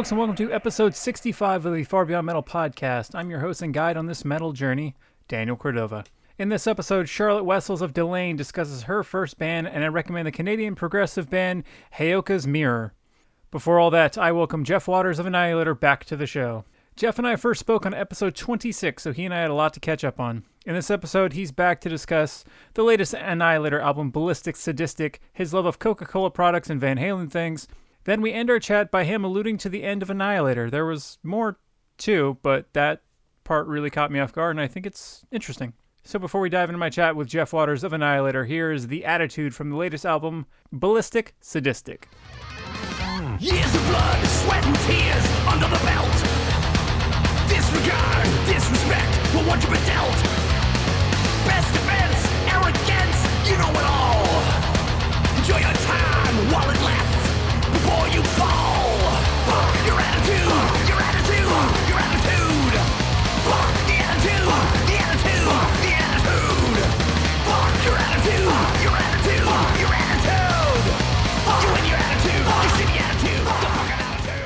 folks, 0.00 0.12
and 0.12 0.18
welcome 0.18 0.34
to 0.34 0.50
episode 0.50 0.94
65 0.94 1.66
of 1.66 1.74
the 1.74 1.84
Far 1.84 2.06
Beyond 2.06 2.24
Metal 2.24 2.42
podcast. 2.42 3.14
I'm 3.14 3.28
your 3.28 3.40
host 3.40 3.60
and 3.60 3.74
guide 3.74 3.98
on 3.98 4.06
this 4.06 4.24
metal 4.24 4.54
journey, 4.54 4.96
Daniel 5.28 5.58
Cordova. 5.58 6.04
In 6.38 6.48
this 6.48 6.66
episode, 6.66 7.06
Charlotte 7.06 7.44
Wessels 7.44 7.82
of 7.82 7.92
Delain 7.92 8.34
discusses 8.34 8.84
her 8.84 9.02
first 9.02 9.36
band, 9.36 9.68
and 9.68 9.84
I 9.84 9.88
recommend 9.88 10.26
the 10.26 10.32
Canadian 10.32 10.74
progressive 10.74 11.28
band 11.28 11.64
Heyoka's 11.98 12.46
Mirror. 12.46 12.94
Before 13.50 13.78
all 13.78 13.90
that, 13.90 14.16
I 14.16 14.32
welcome 14.32 14.64
Jeff 14.64 14.88
Waters 14.88 15.18
of 15.18 15.26
Annihilator 15.26 15.74
back 15.74 16.06
to 16.06 16.16
the 16.16 16.26
show. 16.26 16.64
Jeff 16.96 17.18
and 17.18 17.26
I 17.26 17.36
first 17.36 17.60
spoke 17.60 17.84
on 17.84 17.92
episode 17.92 18.34
26, 18.34 19.02
so 19.02 19.12
he 19.12 19.26
and 19.26 19.34
I 19.34 19.40
had 19.42 19.50
a 19.50 19.54
lot 19.54 19.74
to 19.74 19.80
catch 19.80 20.02
up 20.02 20.18
on. 20.18 20.44
In 20.64 20.74
this 20.74 20.90
episode, 20.90 21.34
he's 21.34 21.52
back 21.52 21.78
to 21.82 21.90
discuss 21.90 22.42
the 22.72 22.84
latest 22.84 23.12
Annihilator 23.12 23.80
album, 23.80 24.10
Ballistic 24.10 24.56
Sadistic, 24.56 25.20
his 25.34 25.52
love 25.52 25.66
of 25.66 25.78
Coca 25.78 26.06
Cola 26.06 26.30
products 26.30 26.70
and 26.70 26.80
Van 26.80 26.96
Halen 26.96 27.30
things. 27.30 27.68
Then 28.04 28.22
we 28.22 28.32
end 28.32 28.50
our 28.50 28.58
chat 28.58 28.90
by 28.90 29.04
him 29.04 29.24
alluding 29.24 29.58
to 29.58 29.68
the 29.68 29.82
end 29.82 30.02
of 30.02 30.10
Annihilator. 30.10 30.70
There 30.70 30.86
was 30.86 31.18
more 31.22 31.58
too, 31.98 32.38
but 32.42 32.72
that 32.72 33.02
part 33.44 33.66
really 33.66 33.90
caught 33.90 34.10
me 34.10 34.20
off 34.20 34.32
guard, 34.32 34.56
and 34.56 34.60
I 34.60 34.68
think 34.68 34.86
it's 34.86 35.24
interesting. 35.30 35.74
So 36.02 36.18
before 36.18 36.40
we 36.40 36.48
dive 36.48 36.70
into 36.70 36.78
my 36.78 36.88
chat 36.88 37.14
with 37.14 37.28
Jeff 37.28 37.52
Waters 37.52 37.84
of 37.84 37.92
Annihilator, 37.92 38.46
here 38.46 38.72
is 38.72 38.88
the 38.88 39.04
attitude 39.04 39.54
from 39.54 39.68
the 39.68 39.76
latest 39.76 40.06
album, 40.06 40.46
Ballistic 40.72 41.34
Sadistic. 41.40 42.08
Years 43.38 43.74
of 43.74 43.86
blood, 43.86 44.26
sweat, 44.26 44.64
and 44.64 44.76
tears 44.88 45.26
under 45.46 45.68
the 45.68 45.80
belt. 45.84 46.16
Disregard, 47.48 48.26
disrespect 48.48 49.12
for 49.28 49.44
what 49.44 49.60
you've 49.60 49.72
been 49.72 49.86
dealt. 49.86 50.16
Best 51.44 51.68
defense, 51.72 52.20
arrogance, 52.48 53.18
you 53.48 53.56
know 53.60 53.70
it 53.70 53.84
all. 53.84 54.24
Enjoy 55.36 55.58
your 55.58 55.79
you. 58.24 58.26
You. 58.26 58.50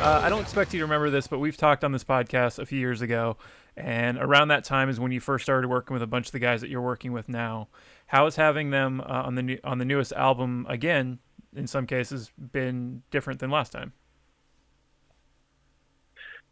Uh, 0.04 0.20
I 0.22 0.28
don't 0.28 0.42
expect 0.42 0.74
you 0.74 0.80
to 0.80 0.84
remember 0.84 1.08
this, 1.08 1.26
but 1.26 1.38
we've 1.38 1.56
talked 1.56 1.82
on 1.82 1.90
this 1.90 2.04
podcast 2.04 2.58
a 2.58 2.66
few 2.66 2.78
years 2.78 3.00
ago, 3.00 3.38
and 3.74 4.18
around 4.18 4.48
that 4.48 4.62
time 4.62 4.90
is 4.90 5.00
when 5.00 5.12
you 5.12 5.18
first 5.18 5.44
started 5.44 5.66
working 5.66 5.94
with 5.94 6.02
a 6.02 6.06
bunch 6.06 6.26
of 6.26 6.32
the 6.32 6.38
guys 6.38 6.60
that 6.60 6.68
you're 6.68 6.82
working 6.82 7.12
with 7.12 7.26
now. 7.26 7.68
How 8.08 8.26
is 8.26 8.36
having 8.36 8.68
them 8.68 9.00
uh, 9.00 9.04
on 9.04 9.34
the 9.34 9.42
new, 9.42 9.58
on 9.64 9.78
the 9.78 9.86
newest 9.86 10.12
album 10.12 10.66
again, 10.68 11.20
in 11.54 11.66
some 11.66 11.86
cases, 11.86 12.32
been 12.52 13.02
different 13.10 13.40
than 13.40 13.50
last 13.50 13.72
time? 13.72 13.92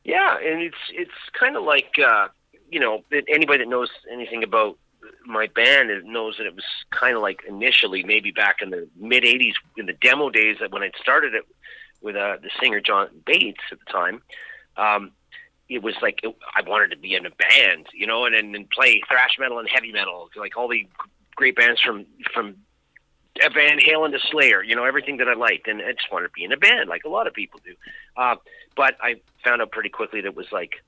Yeah, 0.05 0.37
and 0.39 0.63
it's 0.63 0.77
it's 0.91 1.13
kind 1.39 1.57
of 1.57 1.63
like 1.63 1.95
uh, 2.05 2.29
you 2.71 2.81
know 2.81 3.05
anybody 3.29 3.65
that 3.65 3.69
knows 3.69 3.91
anything 4.13 4.43
about 4.43 4.79
my 5.25 5.49
band 5.55 5.91
knows 6.05 6.37
that 6.39 6.47
it 6.47 6.55
was 6.55 6.65
kind 6.91 7.17
of 7.17 7.23
like 7.23 7.41
initially 7.49 8.03
maybe 8.03 8.31
back 8.31 8.57
in 8.63 8.71
the 8.71 8.89
mid 8.97 9.23
'80s 9.23 9.55
in 9.77 9.87
the 9.87 9.93
demo 9.95 10.31
days 10.31 10.57
that 10.61 10.73
when 10.73 10.83
I 10.83 10.91
started 11.01 11.35
it 11.35 11.45
with 12.01 12.17
uh, 12.17 12.37
the 12.43 12.51
singer 12.61 12.81
John 12.81 13.09
Bates 13.25 13.61
at 13.71 13.79
the 13.79 13.93
time. 13.93 14.23
Um, 14.77 15.13
it 15.69 15.83
was 15.83 15.95
like 16.03 16.21
it, 16.23 16.35
I 16.55 16.63
wanted 16.69 16.91
to 16.91 16.99
be 16.99 17.15
in 17.15 17.25
a 17.25 17.31
band, 17.31 17.87
you 17.95 18.07
know, 18.07 18.27
and 18.27 18.35
and 18.35 18.69
play 18.71 19.01
thrash 19.09 19.37
metal 19.39 19.59
and 19.59 19.69
heavy 19.69 19.93
metal, 19.93 20.29
like 20.37 20.57
all 20.57 20.69
the 20.69 20.87
great 21.37 21.57
bands 21.57 21.81
from 21.81 22.07
from 22.35 22.57
Van 23.41 23.79
Halen 23.79 24.13
to 24.13 24.19
Slayer, 24.31 24.63
you 24.63 24.77
know, 24.77 24.85
everything 24.85 25.17
that 25.19 25.29
I 25.29 25.35
liked, 25.35 25.67
and 25.67 25.81
I 25.81 25.93
just 25.93 26.13
wanted 26.13 26.29
to 26.29 26.33
be 26.35 26.45
in 26.45 26.53
a 26.53 26.57
band, 26.57 26.89
like 26.89 27.05
a 27.05 27.09
lot 27.09 27.27
of 27.27 27.33
people 27.33 27.61
do. 27.65 27.75
Uh, 28.17 28.37
but 28.77 28.97
I 29.01 29.17
found 29.43 29.63
out 29.63 29.73
pretty 29.73 29.89
quickly 29.89 30.21
that 30.21 30.29
it 30.29 30.37
was 30.37 30.53
like, 30.53 30.83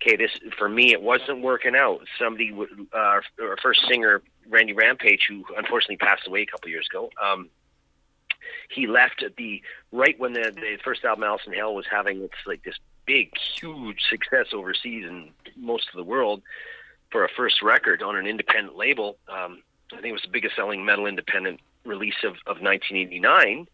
okay, 0.00 0.16
this 0.16 0.30
for 0.56 0.68
me, 0.68 0.92
it 0.92 1.02
wasn't 1.02 1.42
working 1.42 1.74
out. 1.74 2.02
Somebody, 2.18 2.54
uh, 2.92 2.96
our 2.96 3.56
first 3.62 3.86
singer, 3.88 4.22
Randy 4.48 4.72
Rampage, 4.72 5.26
who 5.28 5.44
unfortunately 5.56 5.96
passed 5.96 6.26
away 6.26 6.42
a 6.42 6.46
couple 6.46 6.70
years 6.70 6.86
ago. 6.90 7.10
Um, 7.22 7.50
he 8.68 8.86
left 8.86 9.22
at 9.22 9.36
the 9.36 9.62
right 9.92 10.18
when 10.18 10.32
the, 10.32 10.52
the 10.54 10.78
first 10.82 11.04
album, 11.04 11.24
Alice 11.24 11.42
in 11.46 11.52
Hell, 11.52 11.74
was 11.74 11.86
having 11.90 12.22
its 12.22 12.34
like 12.46 12.62
this 12.62 12.76
big, 13.06 13.32
huge 13.36 14.02
success 14.08 14.46
overseas 14.52 15.04
and 15.06 15.30
most 15.56 15.88
of 15.88 15.96
the 15.96 16.04
world 16.04 16.42
for 17.10 17.24
a 17.24 17.28
first 17.28 17.60
record 17.60 18.02
on 18.02 18.16
an 18.16 18.26
independent 18.26 18.76
label. 18.76 19.18
Um, 19.28 19.62
I 19.92 20.00
think 20.00 20.10
it 20.10 20.12
was 20.12 20.22
the 20.22 20.28
biggest 20.28 20.56
selling 20.56 20.84
metal 20.84 21.06
independent 21.06 21.60
release 21.84 22.22
of, 22.24 22.32
of 22.46 22.62
1989. 22.62 23.66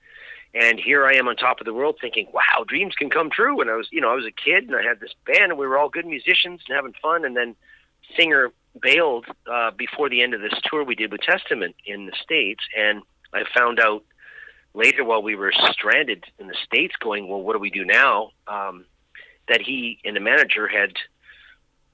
And 0.54 0.80
here 0.80 1.04
I 1.04 1.14
am 1.14 1.28
on 1.28 1.36
top 1.36 1.60
of 1.60 1.66
the 1.66 1.74
world 1.74 1.98
thinking, 2.00 2.28
wow, 2.32 2.64
dreams 2.66 2.94
can 2.94 3.10
come 3.10 3.30
true. 3.30 3.60
And 3.60 3.70
I 3.70 3.76
was, 3.76 3.88
you 3.90 4.00
know, 4.00 4.10
I 4.10 4.14
was 4.14 4.24
a 4.24 4.30
kid 4.30 4.64
and 4.64 4.76
I 4.76 4.82
had 4.82 5.00
this 5.00 5.14
band 5.26 5.52
and 5.52 5.58
we 5.58 5.66
were 5.66 5.78
all 5.78 5.88
good 5.88 6.06
musicians 6.06 6.62
and 6.66 6.74
having 6.74 6.94
fun. 7.02 7.24
And 7.24 7.36
then 7.36 7.54
singer 8.16 8.52
bailed 8.80 9.26
uh, 9.50 9.70
before 9.72 10.08
the 10.08 10.22
end 10.22 10.34
of 10.34 10.40
this 10.40 10.54
tour 10.64 10.84
we 10.84 10.94
did 10.94 11.12
with 11.12 11.20
Testament 11.20 11.74
in 11.84 12.06
the 12.06 12.12
States. 12.22 12.64
And 12.76 13.02
I 13.34 13.42
found 13.54 13.80
out 13.80 14.04
later 14.72 15.04
while 15.04 15.22
we 15.22 15.34
were 15.34 15.52
stranded 15.70 16.24
in 16.38 16.46
the 16.46 16.56
States 16.64 16.94
going, 17.00 17.28
well, 17.28 17.42
what 17.42 17.54
do 17.54 17.58
we 17.58 17.70
do 17.70 17.84
now? 17.84 18.30
Um, 18.46 18.84
that 19.48 19.60
he 19.60 19.98
and 20.04 20.16
the 20.16 20.20
manager 20.20 20.66
had 20.66 20.92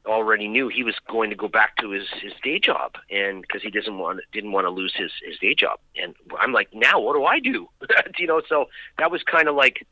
already 0.07 0.49
knew 0.49 0.69
he 0.69 0.83
was 0.83 0.97
going 1.09 1.31
to 1.31 1.37
go 1.37 1.49
back 1.49 1.77
to 1.77 1.91
his 1.91 2.09
his 2.21 2.33
day 2.43 2.59
job 2.59 2.97
and 3.11 3.43
because 3.43 3.63
he 3.63 3.71
doesn't 3.71 3.99
want 3.99 4.21
didn't 4.33 4.53
want 4.53 4.67
to 4.67 4.71
lose 4.71 4.93
his 4.97 5.13
his 5.25 5.39
day 5.39 5.55
job. 5.55 5.79
And 5.97 6.15
i'm 6.41 6.53
like 6.53 6.69
now 6.73 7.01
what 7.01 7.15
do 7.15 7.25
i 7.25 7.39
do? 7.39 7.69
You 8.19 8.27
know 8.27 8.43
so 8.49 8.67
that 8.99 9.11
was 9.11 9.23
kind 9.23 9.49
of 9.49 9.55
like 9.55 9.87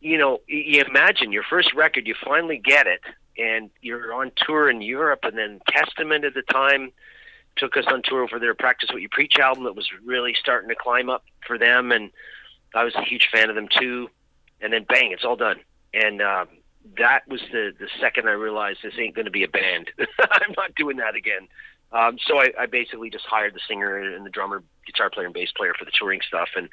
you 0.00 0.18
know 0.18 0.40
you 0.46 0.82
imagine 0.82 1.32
your 1.32 1.42
first 1.42 1.74
record 1.74 2.06
you 2.06 2.14
finally 2.24 2.58
get 2.58 2.86
it 2.86 3.00
and 3.38 3.70
you're 3.80 4.14
on 4.14 4.32
tour 4.36 4.70
in 4.70 4.80
europe 4.82 5.20
and 5.24 5.36
then 5.36 5.60
testament 5.68 6.24
at 6.24 6.34
the 6.34 6.42
time 6.42 6.92
took 7.56 7.76
us 7.76 7.84
on 7.88 8.02
tour 8.04 8.28
for 8.28 8.38
their 8.38 8.54
practice 8.54 8.90
what 8.92 9.02
you 9.02 9.08
preach 9.08 9.38
album 9.38 9.64
that 9.64 9.74
was 9.74 9.88
really 10.04 10.34
starting 10.38 10.68
to 10.68 10.74
climb 10.74 11.08
up 11.08 11.24
for 11.46 11.58
them 11.58 11.90
and 11.92 12.10
i 12.74 12.84
was 12.84 12.94
a 12.94 13.02
huge 13.02 13.28
fan 13.32 13.48
of 13.48 13.56
them 13.56 13.68
too. 13.68 14.08
And 14.60 14.72
then 14.72 14.84
bang 14.88 15.12
it's 15.12 15.24
all 15.24 15.36
done. 15.36 15.60
And 15.92 16.22
um 16.22 16.48
that 16.98 17.26
was 17.28 17.40
the 17.52 17.72
the 17.78 17.88
second 18.00 18.28
I 18.28 18.32
realized 18.32 18.80
this 18.82 18.94
ain't 18.98 19.14
going 19.14 19.24
to 19.24 19.30
be 19.30 19.44
a 19.44 19.48
band. 19.48 19.90
I'm 19.98 20.54
not 20.56 20.74
doing 20.74 20.96
that 20.98 21.14
again. 21.14 21.48
Um, 21.92 22.18
so 22.26 22.38
I, 22.38 22.52
I 22.58 22.66
basically 22.66 23.10
just 23.10 23.24
hired 23.26 23.54
the 23.54 23.60
singer 23.66 23.96
and 23.96 24.26
the 24.26 24.30
drummer, 24.30 24.62
guitar 24.86 25.08
player, 25.08 25.26
and 25.26 25.34
bass 25.34 25.50
player 25.56 25.72
for 25.78 25.84
the 25.84 25.92
touring 25.92 26.20
stuff, 26.26 26.48
and 26.56 26.68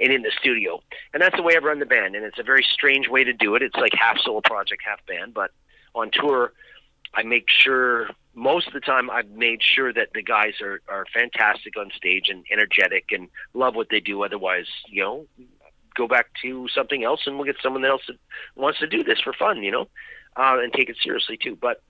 and 0.00 0.12
in 0.12 0.22
the 0.22 0.32
studio. 0.38 0.82
And 1.14 1.22
that's 1.22 1.36
the 1.36 1.42
way 1.42 1.56
I've 1.56 1.64
run 1.64 1.78
the 1.78 1.86
band. 1.86 2.16
And 2.16 2.24
it's 2.24 2.38
a 2.38 2.42
very 2.42 2.66
strange 2.72 3.08
way 3.08 3.24
to 3.24 3.32
do 3.32 3.54
it. 3.54 3.62
It's 3.62 3.76
like 3.76 3.92
half 3.94 4.18
solo 4.18 4.40
project, 4.40 4.82
half 4.84 5.04
band. 5.06 5.34
But 5.34 5.52
on 5.94 6.10
tour, 6.12 6.52
I 7.14 7.22
make 7.22 7.48
sure 7.48 8.08
most 8.34 8.66
of 8.66 8.74
the 8.74 8.80
time 8.80 9.08
I've 9.08 9.30
made 9.30 9.62
sure 9.62 9.92
that 9.92 10.08
the 10.14 10.22
guys 10.22 10.60
are 10.60 10.80
are 10.88 11.06
fantastic 11.14 11.76
on 11.76 11.90
stage 11.96 12.28
and 12.28 12.44
energetic 12.52 13.12
and 13.12 13.28
love 13.54 13.74
what 13.74 13.88
they 13.88 14.00
do. 14.00 14.24
Otherwise, 14.24 14.66
you 14.88 15.02
know, 15.02 15.26
go 15.96 16.06
back 16.06 16.26
to 16.42 16.68
something 16.68 17.04
else 17.04 17.22
and 17.26 17.36
we'll 17.36 17.46
get 17.46 17.56
someone 17.62 17.84
else 17.84 18.02
that 18.08 18.16
wants 18.54 18.78
to 18.80 18.86
do 18.86 19.02
this 19.02 19.20
for 19.20 19.32
fun, 19.32 19.62
you 19.62 19.70
know, 19.70 19.88
uh, 20.36 20.58
and 20.62 20.72
take 20.72 20.88
it 20.88 20.96
seriously 21.02 21.36
too. 21.36 21.56
But 21.60 21.82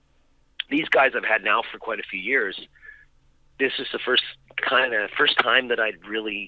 these 0.69 0.87
guys 0.89 1.11
I've 1.15 1.25
had 1.25 1.43
now 1.43 1.61
for 1.71 1.77
quite 1.77 1.99
a 1.99 2.03
few 2.09 2.19
years. 2.19 2.59
This 3.59 3.73
is 3.79 3.87
the 3.91 3.99
first 3.99 4.23
kind 4.57 4.93
of 4.93 5.09
first 5.11 5.37
time 5.39 5.69
that 5.69 5.79
I'd 5.79 6.05
really 6.07 6.47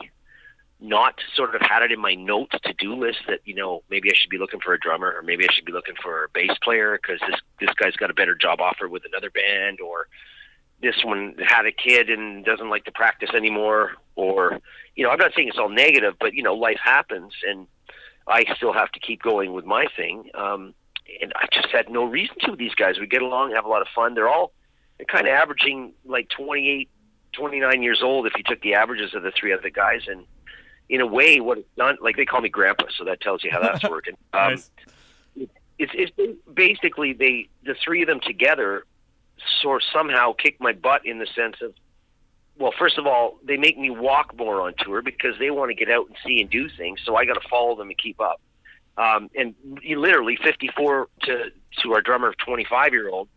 not 0.80 1.20
sort 1.36 1.56
of 1.56 1.62
had 1.62 1.84
it 1.84 1.92
in 1.92 2.00
my 2.00 2.16
notes 2.16 2.56
to 2.64 2.74
do 2.74 2.96
list 2.96 3.20
that 3.28 3.40
you 3.44 3.54
know 3.54 3.84
maybe 3.90 4.10
I 4.10 4.14
should 4.16 4.30
be 4.30 4.38
looking 4.38 4.62
for 4.62 4.74
a 4.74 4.80
drummer 4.80 5.14
or 5.14 5.22
maybe 5.22 5.46
I 5.48 5.52
should 5.54 5.66
be 5.66 5.74
looking 5.74 5.96
for 6.02 6.26
a 6.26 6.30
bass 6.34 6.58
player 6.64 6.98
because 7.02 7.20
this 7.28 7.40
this 7.60 7.74
guy's 7.76 7.96
got 7.96 8.10
a 8.10 8.14
better 8.14 8.36
job 8.36 8.62
offer 8.62 8.88
with 8.88 9.04
another 9.06 9.30
band 9.30 9.82
or 9.82 10.08
this 10.81 11.04
one 11.04 11.36
had 11.46 11.66
a 11.66 11.72
kid 11.72 12.10
and 12.10 12.46
doesn't 12.46 12.70
like 12.70 12.86
to 12.86 12.92
practice 12.92 13.30
anymore 13.36 13.92
or 14.16 14.60
you 14.96 15.04
know 15.04 15.10
i'm 15.10 15.20
not 15.20 15.31
saying 15.36 15.48
it's 15.48 15.58
all 15.58 15.70
negative 15.70 16.16
but 16.20 16.34
you 16.34 16.44
know 16.44 16.54
life 16.56 16.80
happens 16.84 17.34
and 17.48 17.68
i 18.28 18.44
still 18.56 18.74
have 18.74 18.92
to 18.92 19.00
keep 19.00 19.22
going 19.22 19.54
with 19.54 19.66
my 19.66 19.86
thing. 19.96 20.30
Um 20.34 20.74
and 21.22 21.34
i 21.36 21.48
just 21.52 21.70
had 21.72 21.90
no 21.90 22.04
reason 22.06 22.36
to 22.42 22.52
with 22.52 22.60
these 22.60 22.76
guys. 22.76 23.00
We 23.00 23.08
get 23.08 23.22
along 23.24 23.52
have 23.54 23.66
a 23.66 23.70
lot 23.70 23.81
of 23.81 23.88
fun. 23.96 24.14
They're 24.14 24.30
all 24.30 24.54
they're 24.98 25.06
kind 25.06 25.28
of 25.28 25.34
averaging 25.34 25.94
like 26.06 26.30
28 26.30 26.90
29 27.34 27.81
years 27.84 28.02
old 28.04 28.28
if 28.28 28.34
you 28.38 28.44
took 28.44 28.62
the 28.62 28.76
averages 28.76 29.14
of 29.16 29.24
the 29.24 29.31
three 29.31 29.54
other 29.54 29.70
guys. 29.70 30.02
And 30.08 30.26
in 30.88 31.02
a 31.02 31.08
way 31.08 31.40
what 31.40 31.58
it's 31.60 31.68
done 31.78 31.98
like 32.02 32.16
they 32.16 32.26
call 32.26 32.42
me 32.42 32.50
grandpa 32.50 32.86
so 32.98 33.04
that 33.06 33.22
tells 33.22 33.44
you 33.44 33.52
how 33.52 33.60
that's 33.62 33.84
working. 33.90 34.16
Um 34.34 34.52
Nice. 34.52 34.70
it's 35.80 35.92
it's 35.96 36.40
basically 36.54 37.14
they 37.14 37.50
the 37.64 37.76
three 37.84 38.02
of 38.02 38.08
them 38.08 38.20
together 38.20 38.86
sort 39.62 39.84
somehow 39.94 40.34
kick 40.34 40.58
my 40.60 40.74
butt 40.74 41.06
in 41.06 41.20
the 41.20 41.28
sense 41.28 41.56
of 41.62 41.74
well 42.58 42.74
first 42.78 42.98
of 42.98 43.06
all 43.06 43.40
they 43.44 43.58
make 43.58 43.78
me 43.78 43.90
walk 43.90 44.36
more 44.38 44.62
on 44.62 44.74
tour 44.78 45.02
because 45.02 45.36
they 45.40 45.50
want 45.50 45.70
to 45.70 45.76
get 45.76 45.90
out 45.90 46.08
and 46.08 46.16
see 46.26 46.42
and 46.42 46.50
do 46.50 46.70
things 46.70 47.00
so 47.06 47.16
i 47.16 47.26
got 47.26 47.36
to 47.36 47.48
follow 47.50 47.76
them 47.76 47.90
and 47.90 47.98
keep 47.98 48.20
up. 48.20 48.42
Um, 48.98 49.30
and 49.34 49.56
literally 49.86 50.38
54 50.44 51.08
to 51.24 51.52
to 51.84 51.94
our 51.94 52.02
drummer 52.02 52.34
25 52.46 52.94
year 52.94 53.10
old 53.10 53.30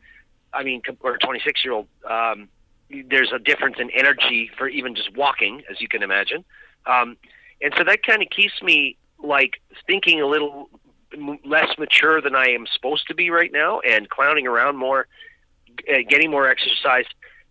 i 0.53 0.63
mean 0.63 0.83
or 1.01 1.19
26 1.19 1.65
year 1.65 1.73
old 1.73 1.87
um, 2.09 2.49
there's 3.09 3.33
a 3.33 3.39
difference 3.39 3.77
in 3.79 3.91
energy 3.91 4.51
for 4.57 4.69
even 4.69 4.95
just 4.95 5.17
walking 5.17 5.63
as 5.71 5.81
you 5.81 5.89
can 5.89 6.03
imagine. 6.03 6.45
Um, 6.87 7.17
and 7.61 7.73
so 7.77 7.85
that 7.85 8.05
kind 8.05 8.23
of 8.23 8.29
keeps 8.31 8.61
me 8.63 8.97
like 9.23 9.61
thinking 9.87 10.21
a 10.21 10.27
little 10.27 10.69
less 11.45 11.77
mature 11.79 12.21
than 12.21 12.35
I 12.35 12.49
am 12.49 12.67
supposed 12.73 13.07
to 13.09 13.15
be 13.15 13.31
right 13.31 13.53
now, 13.53 13.81
and 13.81 14.09
clowning 14.09 14.47
around 14.47 14.77
more, 14.77 15.07
getting 16.09 16.31
more 16.31 16.49
exercise, 16.49 17.05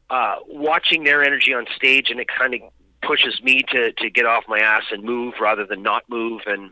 uh, 0.09 0.35
watching 0.47 1.03
their 1.03 1.23
energy 1.23 1.53
on 1.53 1.65
stage, 1.75 2.09
and 2.09 2.19
it 2.19 2.27
kind 2.27 2.53
of 2.53 2.61
pushes 3.01 3.41
me 3.41 3.61
to 3.69 3.91
to 3.93 4.09
get 4.09 4.25
off 4.25 4.43
my 4.47 4.59
ass 4.59 4.83
and 4.91 5.03
move 5.03 5.35
rather 5.41 5.65
than 5.65 5.81
not 5.81 6.03
move, 6.09 6.41
and 6.45 6.71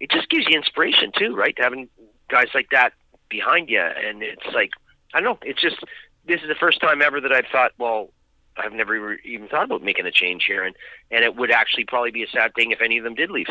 it 0.00 0.10
just 0.10 0.28
gives 0.28 0.46
you 0.48 0.56
inspiration 0.56 1.12
too, 1.16 1.34
right? 1.34 1.54
Having 1.58 1.88
guys 2.28 2.48
like 2.54 2.68
that 2.72 2.92
behind 3.28 3.68
you, 3.68 3.80
and 3.80 4.22
it's 4.22 4.46
like 4.54 4.70
I 5.14 5.20
don't 5.20 5.24
know, 5.24 5.38
it's 5.48 5.60
just 5.60 5.76
this 6.26 6.40
is 6.40 6.48
the 6.48 6.54
first 6.54 6.80
time 6.80 7.02
ever 7.02 7.20
that 7.20 7.32
I've 7.32 7.46
thought, 7.50 7.72
well, 7.78 8.10
I've 8.56 8.72
never 8.72 9.14
even 9.14 9.48
thought 9.48 9.64
about 9.64 9.82
making 9.82 10.06
a 10.06 10.12
change 10.12 10.44
here, 10.46 10.64
and 10.64 10.74
and 11.10 11.24
it 11.24 11.36
would 11.36 11.50
actually 11.50 11.84
probably 11.84 12.10
be 12.10 12.22
a 12.22 12.28
sad 12.28 12.54
thing 12.54 12.70
if 12.70 12.80
any 12.80 12.98
of 12.98 13.04
them 13.04 13.14
did 13.14 13.30
leave. 13.30 13.48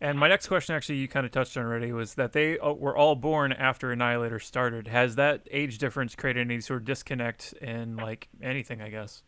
And 0.00 0.18
my 0.18 0.28
next 0.28 0.46
question, 0.46 0.76
actually, 0.76 0.98
you 0.98 1.08
kind 1.08 1.26
of 1.26 1.32
touched 1.32 1.56
on 1.56 1.64
already, 1.64 1.90
was 1.90 2.14
that 2.14 2.32
they 2.32 2.56
were 2.56 2.96
all 2.96 3.16
born 3.16 3.52
after 3.52 3.90
Annihilator 3.90 4.38
started. 4.38 4.86
Has 4.86 5.16
that 5.16 5.48
age 5.50 5.78
difference 5.78 6.14
created 6.14 6.40
any 6.40 6.60
sort 6.60 6.82
of 6.82 6.84
disconnect 6.84 7.52
in 7.54 7.96
like 7.96 8.28
anything? 8.40 8.80
I 8.80 8.90
guess. 8.90 9.22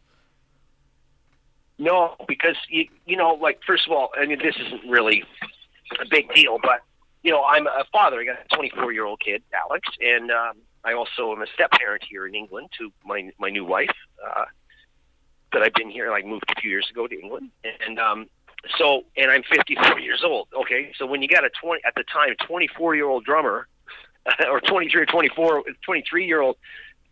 No, 1.79 2.15
because 2.29 2.57
you 2.69 2.87
you 3.05 3.17
know, 3.17 3.35
like 3.35 3.61
first 3.67 3.87
of 3.87 3.93
all, 3.93 4.11
I 4.17 4.27
mean, 4.27 4.39
this 4.39 4.55
isn't 4.65 4.89
really 4.89 5.25
a 6.01 6.07
big 6.09 6.33
deal, 6.35 6.59
but 6.63 6.83
you 7.23 7.33
know, 7.33 7.43
I'm 7.43 7.67
a 7.67 7.85
father. 7.91 8.21
I 8.21 8.25
got 8.25 8.37
a 8.39 8.57
24 8.57 8.93
year 8.93 9.07
old 9.07 9.21
kid, 9.21 9.43
Alex, 9.53 9.89
and 10.01 10.31
um, 10.31 10.59
I 10.85 10.93
also 10.93 11.33
am 11.33 11.43
a 11.43 11.47
step 11.53 11.73
parent 11.73 12.05
here 12.09 12.29
in 12.29 12.35
England 12.37 12.69
to 12.79 12.93
my 13.05 13.31
my 13.41 13.51
new 13.51 13.65
wife. 13.65 13.91
Uh, 14.25 14.45
that 15.53 15.63
I've 15.63 15.75
been 15.75 15.91
here. 15.91 16.13
I 16.13 16.23
moved 16.23 16.45
a 16.57 16.61
few 16.61 16.71
years 16.71 16.89
ago 16.91 17.09
to 17.09 17.21
England, 17.21 17.51
and 17.85 17.99
um, 17.99 18.29
so 18.79 19.05
and 19.17 19.31
I'm 19.31 19.43
54 19.43 19.99
years 20.01 20.23
old. 20.25 20.49
Okay, 20.55 20.93
so 20.99 21.07
when 21.07 21.23
you 21.23 21.29
got 21.29 21.45
a 21.45 21.51
20 21.63 21.83
at 21.87 21.95
the 21.95 22.05
time 22.05 22.35
24 22.47 22.95
year 22.95 23.09
old 23.09 23.25
drummer, 23.25 23.67
or 24.51 24.61
23 24.61 25.03
or 25.03 25.07
24 25.07 25.65
23 25.85 26.27
year 26.27 26.41
old 26.41 26.57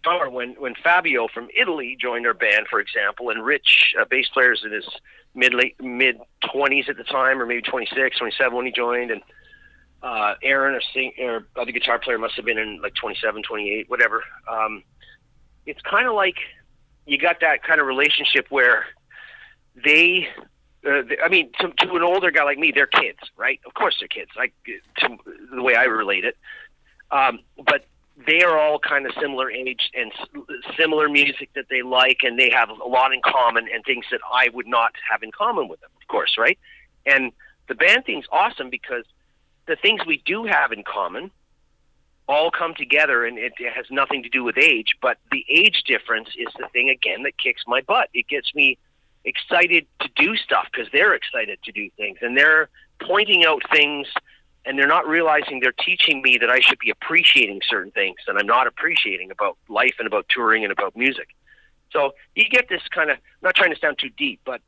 drummer, 0.02 0.30
when 0.30 0.54
when 0.54 0.74
Fabio 0.82 1.28
from 1.28 1.48
Italy 1.58 1.96
joined 2.00 2.26
our 2.26 2.34
band, 2.34 2.66
for 2.68 2.80
example, 2.80 3.30
and 3.30 3.44
Rich, 3.44 3.94
uh, 4.00 4.04
bass 4.04 4.28
players 4.28 4.62
in 4.64 4.72
his 4.72 4.88
mid 5.34 5.54
late 5.54 5.80
mid 5.80 6.18
20s 6.44 6.88
at 6.88 6.96
the 6.96 7.04
time, 7.04 7.40
or 7.40 7.46
maybe 7.46 7.62
26, 7.62 8.18
27 8.18 8.56
when 8.56 8.66
he 8.66 8.72
joined, 8.72 9.10
and 9.10 9.22
uh, 10.02 10.34
Aaron, 10.42 10.74
a 10.74 10.80
sing, 10.92 11.12
or 11.18 11.46
other 11.56 11.72
guitar 11.72 11.98
player, 11.98 12.18
must 12.18 12.36
have 12.36 12.44
been 12.44 12.58
in 12.58 12.80
like 12.82 12.94
27, 12.94 13.42
28, 13.42 13.90
whatever. 13.90 14.22
Um, 14.48 14.82
it's 15.66 15.80
kind 15.82 16.06
of 16.06 16.14
like 16.14 16.36
you 17.06 17.18
got 17.18 17.40
that 17.40 17.62
kind 17.62 17.80
of 17.80 17.86
relationship 17.86 18.46
where 18.50 18.84
they 19.84 20.28
uh, 20.86 21.02
I 21.24 21.28
mean, 21.28 21.50
to, 21.60 21.68
to 21.68 21.94
an 21.94 22.02
older 22.02 22.30
guy 22.30 22.44
like 22.44 22.58
me, 22.58 22.72
they're 22.74 22.86
kids, 22.86 23.18
right? 23.36 23.60
Of 23.66 23.74
course, 23.74 23.96
they're 24.00 24.08
kids. 24.08 24.30
Like 24.36 24.52
to 24.98 25.16
the 25.54 25.62
way 25.62 25.74
I 25.74 25.84
relate 25.84 26.24
it, 26.24 26.36
um, 27.10 27.40
but 27.66 27.84
they 28.26 28.42
are 28.42 28.58
all 28.58 28.78
kind 28.78 29.06
of 29.06 29.12
similar 29.20 29.50
age 29.50 29.90
and 29.94 30.12
similar 30.76 31.08
music 31.08 31.50
that 31.54 31.66
they 31.70 31.82
like, 31.82 32.18
and 32.22 32.38
they 32.38 32.50
have 32.50 32.68
a 32.70 32.88
lot 32.88 33.12
in 33.12 33.20
common 33.24 33.68
and 33.72 33.84
things 33.84 34.04
that 34.10 34.20
I 34.32 34.48
would 34.52 34.66
not 34.66 34.92
have 35.10 35.22
in 35.22 35.30
common 35.30 35.68
with 35.68 35.80
them, 35.80 35.90
of 36.00 36.08
course, 36.08 36.36
right? 36.38 36.58
And 37.06 37.32
the 37.68 37.74
band 37.74 38.04
thing's 38.06 38.26
awesome 38.32 38.70
because 38.70 39.04
the 39.66 39.76
things 39.76 40.00
we 40.06 40.22
do 40.24 40.44
have 40.44 40.72
in 40.72 40.82
common 40.82 41.30
all 42.28 42.50
come 42.50 42.74
together, 42.74 43.24
and 43.24 43.38
it, 43.38 43.52
it 43.58 43.72
has 43.72 43.86
nothing 43.90 44.22
to 44.22 44.28
do 44.28 44.44
with 44.44 44.58
age. 44.58 44.96
But 45.00 45.18
the 45.30 45.44
age 45.48 45.84
difference 45.86 46.28
is 46.36 46.48
the 46.58 46.68
thing 46.72 46.90
again 46.90 47.22
that 47.22 47.38
kicks 47.38 47.62
my 47.66 47.80
butt. 47.80 48.08
It 48.12 48.28
gets 48.28 48.54
me 48.54 48.78
excited 49.28 49.86
to 50.00 50.08
do 50.16 50.36
stuff 50.36 50.66
because 50.72 50.88
they're 50.92 51.14
excited 51.14 51.58
to 51.64 51.72
do 51.72 51.90
things 51.96 52.18
and 52.22 52.36
they're 52.36 52.68
pointing 53.00 53.44
out 53.44 53.62
things 53.70 54.06
and 54.64 54.78
they're 54.78 54.86
not 54.86 55.06
realizing 55.06 55.60
they're 55.60 55.72
teaching 55.72 56.20
me 56.22 56.36
that 56.38 56.50
I 56.50 56.60
should 56.60 56.78
be 56.78 56.90
appreciating 56.90 57.60
certain 57.68 57.92
things 57.92 58.16
that 58.26 58.36
I'm 58.36 58.46
not 58.46 58.66
appreciating 58.66 59.30
about 59.30 59.56
life 59.68 59.94
and 59.98 60.06
about 60.06 60.26
touring 60.28 60.64
and 60.64 60.72
about 60.72 60.96
music. 60.96 61.28
So 61.92 62.12
you 62.34 62.44
get 62.50 62.68
this 62.68 62.82
kind 62.90 63.10
of 63.10 63.18
not 63.42 63.54
trying 63.54 63.72
to 63.72 63.78
sound 63.78 63.98
too 63.98 64.10
deep, 64.10 64.40
but 64.44 64.60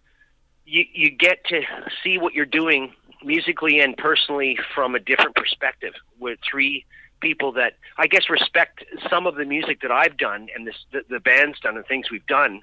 you 0.64 0.84
you 0.92 1.10
get 1.10 1.44
to 1.46 1.62
see 2.02 2.18
what 2.18 2.34
you're 2.34 2.46
doing 2.46 2.92
musically 3.22 3.80
and 3.80 3.96
personally 3.96 4.58
from 4.74 4.94
a 4.94 5.00
different 5.00 5.34
perspective 5.34 5.92
with 6.18 6.38
three 6.48 6.86
people 7.20 7.52
that 7.52 7.74
I 7.98 8.06
guess 8.06 8.30
respect 8.30 8.84
some 9.10 9.26
of 9.26 9.34
the 9.34 9.44
music 9.44 9.82
that 9.82 9.90
I've 9.90 10.16
done 10.16 10.48
and 10.54 10.66
this 10.66 10.76
the, 10.92 11.02
the 11.08 11.20
band's 11.20 11.60
done 11.60 11.76
and 11.76 11.86
things 11.86 12.10
we've 12.10 12.26
done 12.26 12.62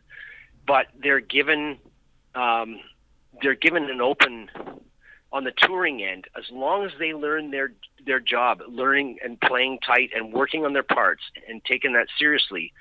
but 0.68 0.88
they're 1.02 1.22
given 1.22 1.78
um, 2.36 2.80
they're 3.42 3.56
given 3.56 3.90
an 3.90 4.02
open 4.02 4.50
on 5.31 5.44
the 5.44 5.52
touring 5.52 6.04
end 6.04 6.25
as 6.38 6.46
long 6.52 6.86
as 6.86 6.92
they 7.00 7.14
learn 7.14 7.52
their 7.52 7.72
their 8.06 8.19
job, 8.19 8.62
learning 8.68 9.18
and 9.24 9.40
playing 9.42 9.80
tight 9.86 10.12
and 10.16 10.34
working 10.34 10.66
on 10.66 10.74
their 10.74 10.84
parts 10.84 11.24
and 11.48 11.64
taking 11.66 11.94
that 11.94 12.08
seriously. 12.19 12.74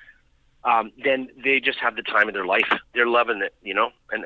Um, 0.63 0.91
then 1.03 1.29
they 1.43 1.59
just 1.59 1.79
have 1.79 1.95
the 1.95 2.01
time 2.01 2.27
of 2.27 2.33
their 2.33 2.45
life. 2.45 2.67
They're 2.93 3.07
loving 3.07 3.41
it, 3.41 3.53
you 3.61 3.73
know. 3.73 3.91
And 4.11 4.25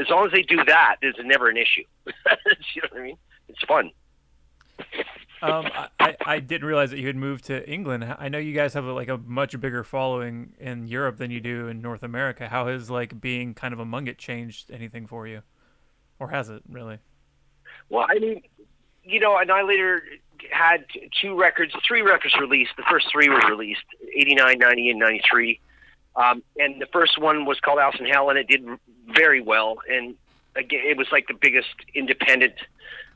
as 0.00 0.08
long 0.08 0.26
as 0.26 0.32
they 0.32 0.42
do 0.42 0.64
that, 0.64 0.96
there's 1.00 1.16
never 1.22 1.48
an 1.48 1.56
issue. 1.56 1.84
you 2.06 2.82
know 2.82 2.88
what 2.90 3.00
I 3.00 3.04
mean? 3.04 3.18
It's 3.48 3.62
fun. 3.64 3.90
Um, 5.42 5.68
I, 6.00 6.16
I 6.24 6.40
didn't 6.40 6.66
realize 6.66 6.90
that 6.90 6.98
you 6.98 7.06
had 7.06 7.16
moved 7.16 7.44
to 7.46 7.68
England. 7.68 8.04
I 8.18 8.28
know 8.28 8.38
you 8.38 8.52
guys 8.54 8.74
have 8.74 8.84
a, 8.84 8.92
like 8.92 9.08
a 9.08 9.18
much 9.18 9.58
bigger 9.60 9.84
following 9.84 10.54
in 10.58 10.86
Europe 10.86 11.16
than 11.18 11.30
you 11.30 11.40
do 11.40 11.68
in 11.68 11.80
North 11.80 12.02
America. 12.02 12.48
How 12.48 12.66
has 12.66 12.90
like 12.90 13.20
being 13.20 13.54
kind 13.54 13.72
of 13.72 13.80
among 13.80 14.08
it 14.08 14.18
changed 14.18 14.70
anything 14.70 15.06
for 15.06 15.26
you, 15.26 15.42
or 16.18 16.28
has 16.28 16.48
it 16.48 16.62
really? 16.68 16.98
Well, 17.88 18.06
I 18.08 18.18
mean, 18.18 18.42
you 19.04 19.20
know, 19.20 19.38
Annihilator 19.38 20.02
had 20.50 20.84
two 21.20 21.38
records, 21.38 21.74
three 21.86 22.02
records 22.02 22.34
released. 22.38 22.72
The 22.76 22.84
first 22.90 23.10
three 23.10 23.28
were 23.28 23.40
released 23.48 23.84
89, 24.14 24.58
90, 24.58 24.90
and 24.90 24.98
93. 24.98 25.60
Um, 26.16 26.42
and 26.56 26.80
the 26.80 26.86
first 26.86 27.18
one 27.18 27.44
was 27.44 27.60
called 27.60 27.78
Alice 27.78 28.00
in 28.00 28.06
Hell, 28.06 28.28
and 28.30 28.38
it 28.38 28.48
did 28.48 28.66
very 29.08 29.40
well. 29.40 29.78
And 29.88 30.16
again, 30.56 30.82
it 30.84 30.96
was 30.96 31.06
like 31.12 31.28
the 31.28 31.34
biggest 31.34 31.68
independent 31.94 32.54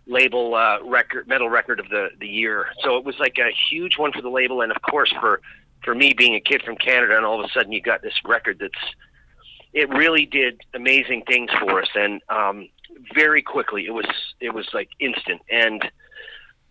label 0.07 0.55
uh, 0.55 0.83
record 0.85 1.29
metal 1.29 1.49
record 1.49 1.81
of 1.81 1.89
the 1.89 2.09
the 2.19 2.27
year. 2.27 2.67
So 2.83 2.97
it 2.97 3.05
was 3.05 3.19
like 3.19 3.39
a 3.39 3.51
huge 3.71 3.99
one 3.99 4.13
for 4.13 4.23
the 4.23 4.31
label, 4.31 4.63
and 4.63 4.73
of 4.73 4.83
course 4.83 5.13
for 5.21 5.41
for 5.85 5.95
me 5.95 6.13
being 6.13 6.35
a 6.35 6.41
kid 6.41 6.63
from 6.63 6.77
Canada, 6.77 7.17
and 7.17 7.25
all 7.25 7.41
of 7.41 7.45
a 7.45 7.53
sudden 7.53 7.73
you 7.73 7.81
got 7.81 8.03
this 8.03 8.15
record 8.25 8.59
that's 8.61 8.95
it 9.73 9.89
really 9.89 10.27
did 10.27 10.61
amazing 10.75 11.23
things 11.27 11.51
for 11.59 11.81
us, 11.81 11.89
and 11.95 12.21
um, 12.29 12.69
very 13.15 13.43
quickly 13.43 13.87
it 13.87 13.93
was 13.93 14.07
it 14.41 14.55
was 14.55 14.69
like 14.73 14.89
instant, 15.01 15.41
and 15.51 15.91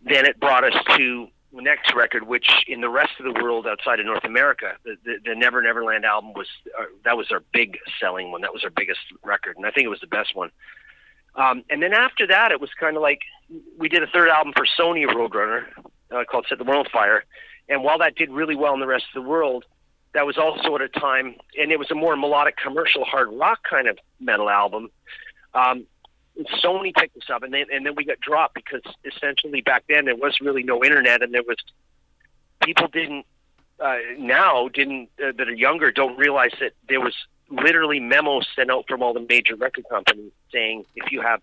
then 0.04 0.26
it 0.26 0.40
brought 0.40 0.64
us 0.64 0.74
to 0.98 1.28
the 1.54 1.62
next 1.62 1.94
record, 1.94 2.28
which 2.28 2.48
in 2.68 2.82
the 2.82 2.90
rest 2.90 3.12
of 3.20 3.26
the 3.26 3.42
world 3.44 3.68
outside 3.68 4.00
of 4.00 4.06
North 4.06 4.24
America, 4.24 4.74
the, 4.86 4.96
the, 5.04 5.16
the 5.26 5.36
Never 5.36 5.62
Neverland 5.62 6.06
album 6.06 6.34
was 6.34 6.48
uh, 6.80 6.86
that 7.04 7.18
was 7.18 7.32
our 7.32 7.44
big 7.54 7.78
selling 8.00 8.32
one. 8.32 8.42
That 8.42 8.54
was 8.54 8.64
our 8.64 8.70
biggest 8.70 9.00
record, 9.24 9.58
and 9.58 9.66
I 9.66 9.72
think 9.72 9.86
it 9.86 9.90
was 9.90 10.00
the 10.00 10.08
best 10.08 10.36
one. 10.36 10.52
Um, 11.36 11.64
and 11.70 11.82
then 11.82 11.94
after 11.94 12.28
that, 12.28 12.52
it 12.52 12.60
was 12.60 12.70
kind 12.80 12.96
of 12.96 13.02
like 13.02 13.22
we 13.78 13.90
did 13.90 14.04
a 14.04 14.08
third 14.08 14.30
album 14.30 14.54
for 14.56 14.66
Sony 14.66 15.06
Roadrunner 15.06 15.66
uh, 16.12 16.24
called 16.30 16.46
Set 16.50 16.58
the 16.58 16.64
World 16.64 16.88
on 16.88 16.92
Fire. 16.92 17.24
And 17.70 17.84
while 17.84 18.00
that 18.00 18.16
did 18.16 18.30
really 18.30 18.56
well 18.56 18.74
in 18.74 18.80
the 18.80 18.88
rest 18.88 19.06
of 19.16 19.24
the 19.24 19.28
world, 19.28 19.66
that 20.14 20.26
was 20.26 20.38
also 20.38 20.76
at 20.76 20.82
a 20.82 20.90
time, 20.90 21.36
and 21.58 21.72
it 21.72 21.80
was 21.80 21.90
a 21.90 21.96
more 21.96 22.18
melodic 22.18 22.58
commercial 22.58 23.06
hard 23.06 23.30
rock 23.32 23.60
kind 23.70 23.88
of 23.88 23.98
metal 24.20 24.50
album. 24.50 24.90
Um, 25.54 25.86
Sony 26.64 26.94
picked 26.94 27.16
us 27.18 27.30
up, 27.30 27.44
and 27.44 27.54
then 27.54 27.66
and 27.72 27.86
then 27.86 27.96
we 27.96 28.04
got 28.04 28.20
dropped 28.20 28.56
because 28.56 28.82
essentially 29.06 29.62
back 29.62 29.84
then 29.88 30.06
there 30.06 30.16
was 30.16 30.40
really 30.42 30.64
no 30.64 30.84
internet, 30.84 31.22
and 31.22 31.34
there 31.34 31.44
was 31.44 31.58
people 32.62 32.88
didn't 32.88 33.26
uh, 33.80 33.98
now 34.18 34.68
didn't 34.68 35.10
uh, 35.24 35.32
that 35.38 35.48
are 35.48 35.54
younger 35.54 35.92
don't 35.92 36.18
realize 36.18 36.52
that 36.60 36.74
there 36.88 37.02
was 37.02 37.14
literally 37.52 38.00
memos 38.00 38.48
sent 38.56 38.72
out 38.72 38.86
from 38.88 39.04
all 39.04 39.14
the 39.14 39.26
major 39.28 39.56
record 39.56 39.86
companies 39.90 40.32
saying 40.52 40.86
if 40.96 41.12
you 41.12 41.22
have 41.22 41.40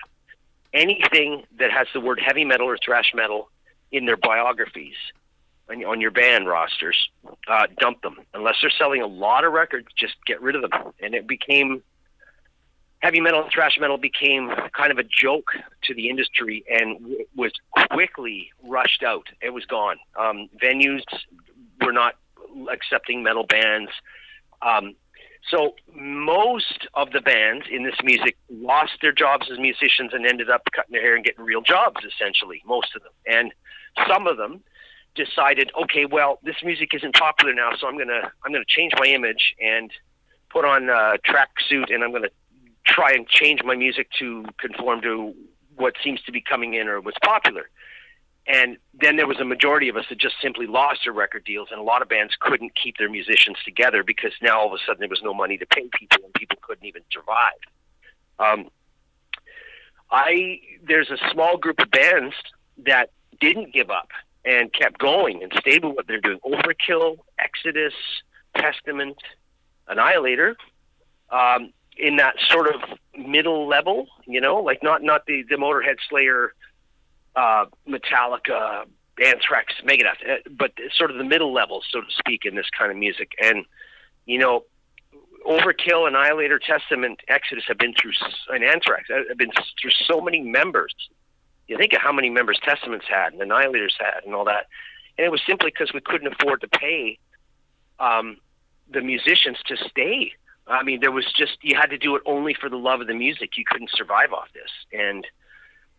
anything 0.73 1.45
that 1.59 1.71
has 1.71 1.87
the 1.93 2.00
word 2.00 2.21
heavy 2.25 2.45
metal 2.45 2.67
or 2.67 2.79
thrash 2.85 3.12
metal 3.15 3.50
in 3.93 4.07
their 4.07 4.17
biographies 4.17 4.97
on, 5.69 5.85
on 5.85 6.00
your 6.00 6.11
band 6.11 6.49
rosters, 6.49 7.09
uh, 7.49 7.67
dump 7.79 8.03
them. 8.03 8.17
Unless 8.35 8.57
they're 8.61 8.71
selling 8.71 9.03
a 9.03 9.07
lot 9.07 9.45
of 9.45 9.53
records, 9.53 9.88
just 9.97 10.15
get 10.27 10.41
rid 10.43 10.55
of 10.57 10.62
them. 10.62 10.93
And 11.00 11.15
it 11.15 11.27
became 11.27 11.83
heavy 13.00 13.21
metal 13.21 13.43
and 13.43 13.53
thrash 13.53 13.79
metal 13.81 13.97
became 13.97 14.50
kind 14.73 14.91
of 14.91 14.99
a 14.99 15.05
joke 15.05 15.53
to 15.85 15.95
the 15.95 16.09
industry 16.09 16.65
and 16.69 16.99
w- 16.99 17.25
was 17.37 17.53
quickly 17.91 18.50
rushed 18.65 19.03
out. 19.03 19.29
It 19.41 19.50
was 19.50 19.65
gone. 19.67 19.99
Um, 20.19 20.49
venues 20.62 21.03
were 21.81 21.93
not 21.93 22.17
accepting 22.71 23.23
metal 23.23 23.45
bands. 23.45 23.91
Um, 24.62 24.97
so 25.50 25.75
most 25.95 26.87
of 26.95 27.12
the 27.12 27.21
bands 27.21 27.67
in 27.71 27.83
this 27.83 27.97
music 28.02 28.37
lost 28.50 28.93
their 29.00 29.12
jobs 29.12 29.49
as 29.50 29.59
musicians 29.59 30.12
and 30.12 30.26
ended 30.26 30.50
up 30.50 30.62
cutting 30.75 30.93
their 30.93 31.02
hair 31.02 31.17
and 31.17 31.25
getting 31.25 31.45
real 31.45 31.62
jobs. 31.62 32.05
Essentially, 32.05 32.62
most 32.67 32.95
of 32.95 33.02
them, 33.02 33.12
and 33.26 33.52
some 34.09 34.26
of 34.26 34.37
them 34.37 34.62
decided, 35.14 35.71
okay, 35.83 36.05
well, 36.05 36.38
this 36.43 36.57
music 36.62 36.90
isn't 36.95 37.14
popular 37.14 37.55
now, 37.55 37.71
so 37.78 37.87
I'm 37.87 37.99
gonna 37.99 38.31
I'm 38.45 38.52
gonna 38.52 38.64
change 38.67 38.93
my 38.99 39.07
image 39.07 39.55
and 39.61 39.90
put 40.50 40.64
on 40.64 40.88
a 40.88 41.17
tracksuit, 41.26 41.93
and 41.93 42.05
I'm 42.05 42.12
gonna 42.12 42.31
try 42.87 43.11
and 43.12 43.26
change 43.28 43.62
my 43.64 43.75
music 43.75 44.09
to 44.19 44.45
conform 44.59 45.02
to 45.02 45.35
what 45.76 45.95
seems 46.02 46.21
to 46.23 46.33
be 46.33 46.40
coming 46.40 46.75
in 46.75 46.88
or 46.88 47.00
what's 47.00 47.19
popular. 47.25 47.71
And 48.49 48.78
then 48.99 49.17
there 49.17 49.26
was 49.26 49.38
a 49.40 49.45
majority 49.45 49.90
of 49.90 49.97
us 49.97 50.07
that 50.09 50.19
just 50.19 50.37
simply 50.40 50.67
lost 50.67 51.00
their 51.05 51.12
record 51.12 51.45
deals, 51.45 51.69
and 51.71 51.78
a 51.78 51.83
lot 51.83 52.00
of 52.00 52.09
bands 52.09 52.35
couldn't 52.40 52.73
keep 52.75 52.97
their 52.97 53.11
musicians 53.11 53.59
together 53.62 54.02
because 54.02 54.33
now 54.40 54.59
all 54.59 54.69
of 54.69 54.73
a 54.73 54.78
sudden 54.87 55.00
there 55.00 55.09
was 55.09 55.21
no 55.23 55.35
money 55.35 55.59
to 55.59 55.67
pay 55.67 55.87
people, 55.93 56.25
and 56.25 56.33
people 56.33 56.57
couldn't 56.62 56.87
even 56.87 57.02
survive. 57.12 57.61
Um, 58.38 58.71
I 60.11 60.61
there's 60.83 61.11
a 61.11 61.19
small 61.31 61.59
group 61.59 61.78
of 61.81 61.90
bands 61.90 62.35
that 62.87 63.11
didn't 63.38 63.75
give 63.75 63.90
up 63.90 64.09
and 64.47 64.73
kept 64.73 64.99
going 64.99 65.43
and 65.43 65.52
stayed 65.61 65.85
with 65.85 65.95
what 65.95 66.07
they're 66.07 66.21
doing. 66.21 66.38
Overkill, 66.40 67.19
Exodus, 67.38 67.93
Testament, 68.57 69.19
Annihilator, 69.88 70.57
um, 71.31 71.75
in 71.99 72.17
that 72.17 72.37
sort 72.49 72.75
of 72.75 72.81
middle 73.19 73.69
level, 73.69 74.07
you 74.26 74.40
know, 74.40 74.57
like 74.57 74.83
not 74.83 75.02
not 75.02 75.26
the 75.26 75.45
the 75.50 75.57
Motorhead 75.57 75.97
Slayer, 76.09 76.55
uh, 77.38 77.66
Metallica, 77.88 78.85
Anthrax, 79.25 79.75
Megadeth, 79.85 80.28
uh, 80.28 80.37
but 80.50 80.73
sort 80.92 81.11
of 81.12 81.18
the 81.18 81.25
middle 81.25 81.52
level, 81.52 81.83
so 81.88 82.00
to 82.00 82.07
speak, 82.11 82.45
in 82.45 82.57
this 82.57 82.66
kind 82.76 82.90
of 82.90 82.97
music. 82.99 83.30
And 83.40 83.64
you 84.26 84.38
know, 84.38 84.64
Overkill, 85.47 86.09
Annihilator, 86.09 86.59
Testament, 86.59 87.21
Exodus 87.28 87.64
have 87.68 87.78
been 87.78 87.95
through, 87.95 88.12
and 88.49 88.64
Anthrax 88.64 89.09
uh, 89.09 89.21
have 89.28 89.38
been 89.38 89.52
through 89.80 89.92
so 90.07 90.21
many 90.21 90.40
members. 90.40 90.92
You 91.68 91.78
think 91.78 91.92
of 91.92 92.00
how 92.00 92.12
many 92.12 92.28
members 92.28 92.59
Testaments 92.62 93.07
had 93.09 93.33
and 93.33 93.40
Annihilators 93.40 93.95
had 94.00 94.25
and 94.25 94.35
all 94.35 94.45
that, 94.47 94.66
and 95.16 95.25
it 95.25 95.30
was 95.30 95.40
simply 95.47 95.71
because 95.71 95.92
we 95.95 96.00
couldn't 96.00 96.33
afford 96.33 96.61
to 96.62 96.68
pay 96.68 97.18
um, 98.00 98.38
the 98.90 99.00
musicians 99.00 99.59
to 99.66 99.76
stay. 99.76 100.33
I 100.66 100.83
mean, 100.83 101.00
there 101.00 101.12
was 101.12 101.26
just 101.37 101.59
you 101.62 101.76
had 101.76 101.90
to 101.90 101.99
do 101.99 102.16
it 102.16 102.23
only 102.26 102.54
for 102.54 102.68
the 102.68 102.76
love 102.76 103.00
of 103.00 103.07
the 103.07 103.14
music. 103.14 103.57
You 103.57 103.64
couldn't 103.64 103.90
survive 103.95 104.33
off 104.33 104.49
this, 104.52 104.73
and 104.92 105.25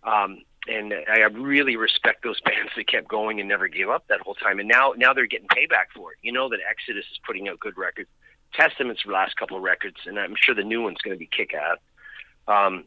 um, 0.04 0.42
and 0.68 0.94
I 0.94 1.20
really 1.32 1.76
respect 1.76 2.24
those 2.24 2.40
bands 2.46 2.72
that 2.76 2.88
kept 2.88 3.08
going 3.08 3.40
and 3.40 3.48
never 3.48 3.68
gave 3.68 3.90
up 3.90 4.08
that 4.08 4.22
whole 4.22 4.36
time. 4.36 4.60
And 4.60 4.68
now 4.68 4.94
now 4.98 5.14
they're 5.14 5.28
getting 5.28 5.48
payback 5.48 5.92
for 5.96 6.12
it. 6.12 6.18
You 6.22 6.32
know 6.32 6.50
that 6.50 6.60
Exodus 6.70 7.06
is 7.12 7.20
putting 7.26 7.48
out 7.48 7.60
good 7.60 7.78
records. 7.78 8.10
Testament's 8.54 9.06
last 9.06 9.36
couple 9.38 9.58
of 9.58 9.64
records, 9.64 9.98
and 10.06 10.20
I'm 10.20 10.34
sure 10.36 10.56
the 10.56 10.64
new 10.64 10.82
one's 10.82 10.98
going 11.04 11.16
to 11.16 11.20
be 11.20 11.28
kick 11.32 11.54
ass. 11.54 11.78
Um, 12.48 12.86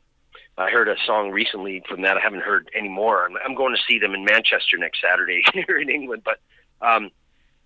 I 0.58 0.70
heard 0.70 0.88
a 0.88 0.96
song 1.06 1.30
recently 1.30 1.82
from 1.88 2.02
that. 2.02 2.16
I 2.16 2.20
haven't 2.20 2.42
heard 2.42 2.68
any 2.76 2.88
more. 2.88 3.24
I'm, 3.24 3.36
I'm 3.44 3.54
going 3.54 3.74
to 3.74 3.80
see 3.88 3.98
them 3.98 4.12
in 4.14 4.24
Manchester 4.24 4.76
next 4.76 5.00
Saturday 5.00 5.42
here 5.54 5.78
in 5.78 5.88
England. 5.88 6.22
But 6.24 6.40
um, 6.86 7.10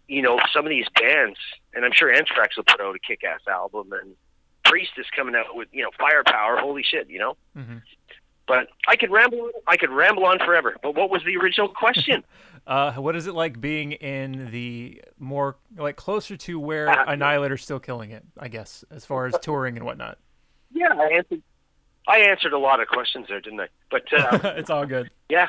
you 0.08 0.22
know, 0.22 0.38
some 0.52 0.66
of 0.66 0.70
these 0.70 0.86
bands, 0.94 1.38
and 1.74 1.84
I'm 1.84 1.92
sure 1.92 2.12
Anthrax 2.12 2.56
will 2.56 2.64
put 2.64 2.80
out 2.80 2.94
a 2.94 2.98
kick 2.98 3.24
ass 3.24 3.40
album, 3.48 3.92
and 3.92 4.14
Priest 4.64 4.92
is 4.98 5.06
coming 5.16 5.34
out 5.34 5.56
with 5.56 5.68
you 5.72 5.82
know 5.82 5.90
firepower. 5.98 6.58
Holy 6.58 6.82
shit, 6.82 7.08
you 7.08 7.18
know. 7.18 7.36
Mhm. 7.56 7.82
But 8.46 8.68
I 8.88 8.96
could 8.96 9.10
ramble. 9.10 9.50
I 9.66 9.76
could 9.76 9.90
ramble 9.90 10.24
on 10.24 10.38
forever. 10.38 10.76
But 10.82 10.94
what 10.94 11.10
was 11.10 11.22
the 11.24 11.36
original 11.36 11.68
question? 11.68 12.24
Uh, 12.66 12.92
what 12.94 13.14
is 13.14 13.28
it 13.28 13.32
like 13.32 13.60
being 13.60 13.92
in 13.92 14.50
the 14.50 15.00
more 15.20 15.54
like 15.78 15.94
closer 15.94 16.36
to 16.36 16.58
where 16.58 16.88
Uh, 16.88 17.04
Annihilator's 17.12 17.62
still 17.62 17.78
killing 17.78 18.10
it? 18.10 18.24
I 18.40 18.48
guess 18.48 18.84
as 18.90 19.06
far 19.06 19.26
as 19.26 19.36
touring 19.40 19.76
and 19.76 19.86
whatnot. 19.86 20.18
yeah, 20.72 20.88
I 20.92 21.10
answered. 21.14 21.42
I 22.08 22.18
answered 22.18 22.52
a 22.52 22.58
lot 22.58 22.80
of 22.80 22.88
questions 22.88 23.26
there, 23.28 23.40
didn't 23.40 23.60
I? 23.60 23.68
But 23.88 24.12
uh, 24.12 24.38
it's 24.56 24.68
all 24.70 24.84
good. 24.84 25.10
yeah, 25.28 25.46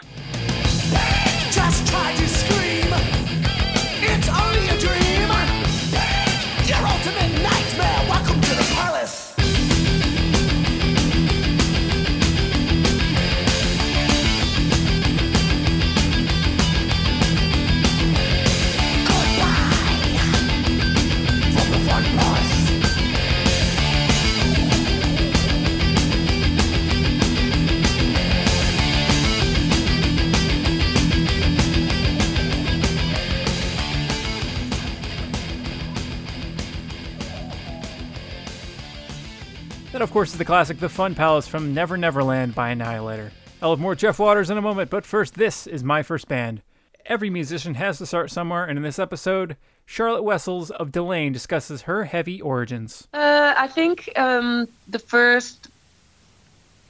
of 40.08 40.14
course, 40.14 40.32
is 40.32 40.38
the 40.38 40.46
classic 40.46 40.80
The 40.80 40.88
Fun 40.88 41.16
Palace 41.16 41.50
from 41.50 41.74
Never 41.74 41.98
Neverland 41.98 42.56
by 42.56 42.70
Annihilator. 42.70 43.34
I'll 43.62 43.72
have 43.72 43.80
more 43.80 43.94
Jeff 43.94 44.20
Waters 44.20 44.50
in 44.50 44.58
a 44.58 44.62
moment, 44.62 44.90
but 44.90 45.06
first, 45.06 45.34
this 45.34 45.68
is 45.68 45.84
my 45.84 46.02
first 46.02 46.30
band. 46.30 46.62
Every 47.06 47.30
musician 47.30 47.74
has 47.74 47.98
to 47.98 48.06
start 48.06 48.32
somewhere, 48.32 48.64
and 48.64 48.78
in 48.78 48.84
this 48.84 49.00
episode, 49.00 49.58
Charlotte 49.86 50.24
Wessels 50.24 50.72
of 50.72 50.94
Delain 50.94 51.34
discusses 51.34 51.82
her 51.82 52.06
heavy 52.06 52.40
origins. 52.40 53.10
Uh, 53.14 53.54
I 53.58 53.68
think 53.68 54.10
um, 54.18 54.70
the 54.88 55.00
first 55.00 55.68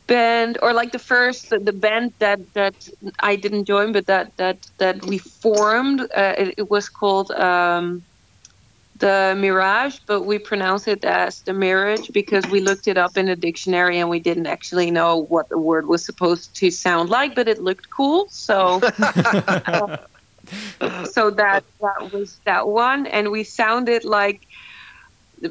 band, 0.05 0.59
or 0.61 0.71
like 0.71 0.91
the 0.91 0.99
first 0.99 1.49
the 1.49 1.73
band 1.73 2.13
that 2.19 2.53
that 2.53 2.87
I 3.21 3.35
didn't 3.35 3.65
join, 3.65 3.93
but 3.93 4.05
that 4.05 4.37
that 4.37 4.69
that 4.77 5.03
we 5.07 5.17
formed, 5.17 6.01
uh, 6.01 6.35
it, 6.37 6.53
it 6.59 6.69
was 6.69 6.87
called 6.87 7.31
um, 7.31 8.03
the 8.99 9.35
Mirage, 9.37 9.97
but 10.05 10.23
we 10.23 10.39
pronounce 10.39 10.87
it 10.87 11.03
as 11.05 11.41
the 11.41 11.53
Mirage 11.53 12.09
because 12.09 12.45
we 12.47 12.59
looked 12.59 12.87
it 12.87 12.97
up 12.97 13.17
in 13.17 13.27
the 13.27 13.35
dictionary 13.35 13.99
and 13.99 14.09
we 14.09 14.19
didn't 14.19 14.47
actually 14.47 14.91
know 14.91 15.17
what 15.17 15.49
the 15.49 15.57
word 15.57 15.87
was 15.87 16.05
supposed 16.05 16.55
to 16.57 16.71
sound 16.71 17.09
like, 17.09 17.35
but 17.35 17.47
it 17.47 17.61
looked 17.61 17.89
cool, 17.89 18.27
so. 18.29 18.79
so 21.11 21.29
that 21.29 21.65
that 21.81 22.13
was 22.13 22.39
that 22.45 22.65
one 22.69 23.05
and 23.07 23.31
we 23.31 23.43
sounded 23.43 24.05
like 24.05 24.47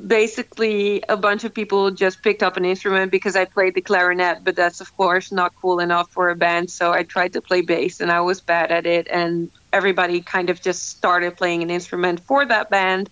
basically 0.06 1.02
a 1.08 1.16
bunch 1.16 1.44
of 1.44 1.54
people 1.54 1.90
just 1.90 2.22
picked 2.22 2.42
up 2.42 2.56
an 2.56 2.64
instrument 2.64 3.12
because 3.12 3.36
I 3.36 3.44
played 3.44 3.74
the 3.74 3.80
clarinet, 3.80 4.42
but 4.42 4.56
that's 4.56 4.80
of 4.80 4.94
course 4.96 5.30
not 5.30 5.52
cool 5.60 5.78
enough 5.78 6.10
for 6.10 6.28
a 6.28 6.36
band. 6.36 6.70
So 6.70 6.92
I 6.92 7.04
tried 7.04 7.32
to 7.34 7.40
play 7.40 7.60
bass 7.60 8.00
and 8.00 8.10
I 8.10 8.20
was 8.20 8.40
bad 8.40 8.72
at 8.72 8.86
it. 8.86 9.06
And 9.08 9.50
everybody 9.72 10.20
kind 10.22 10.50
of 10.50 10.60
just 10.60 10.88
started 10.88 11.36
playing 11.36 11.62
an 11.62 11.70
instrument 11.70 12.20
for 12.20 12.44
that 12.44 12.68
band. 12.70 13.10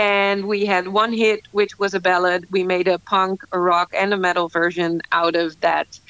And 0.00 0.46
we 0.46 0.64
had 0.64 0.88
one 0.88 1.12
hit, 1.12 1.46
which 1.52 1.78
was 1.78 1.92
a 1.92 2.00
ballad. 2.00 2.46
We 2.50 2.62
made 2.62 2.88
a 2.88 2.98
punk, 2.98 3.42
a 3.52 3.60
rock, 3.60 3.92
and 3.94 4.14
a 4.14 4.16
metal 4.16 4.48
version 4.48 5.02
out 5.12 5.36
of 5.36 5.60
that 5.60 6.00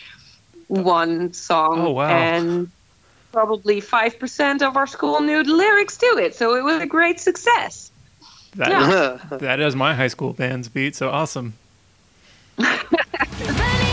one 0.68 1.32
song. 1.32 1.80
Oh, 1.80 1.90
wow. 1.90 2.08
And 2.08 2.70
probably 3.32 3.80
5% 3.82 4.62
of 4.62 4.76
our 4.76 4.86
school 4.86 5.20
knew 5.20 5.42
the 5.42 5.52
lyrics 5.52 5.96
to 5.96 6.06
it. 6.06 6.36
So 6.36 6.54
it 6.54 6.62
was 6.62 6.80
a 6.80 6.86
great 6.86 7.18
success. 7.18 7.90
That, 8.54 8.70
Yeah. 8.70 9.38
that 9.38 9.58
is 9.58 9.74
my 9.74 9.92
high 9.94 10.06
school 10.06 10.34
band's 10.34 10.68
beat, 10.68 10.94
so 10.94 11.10
awesome. 11.10 11.54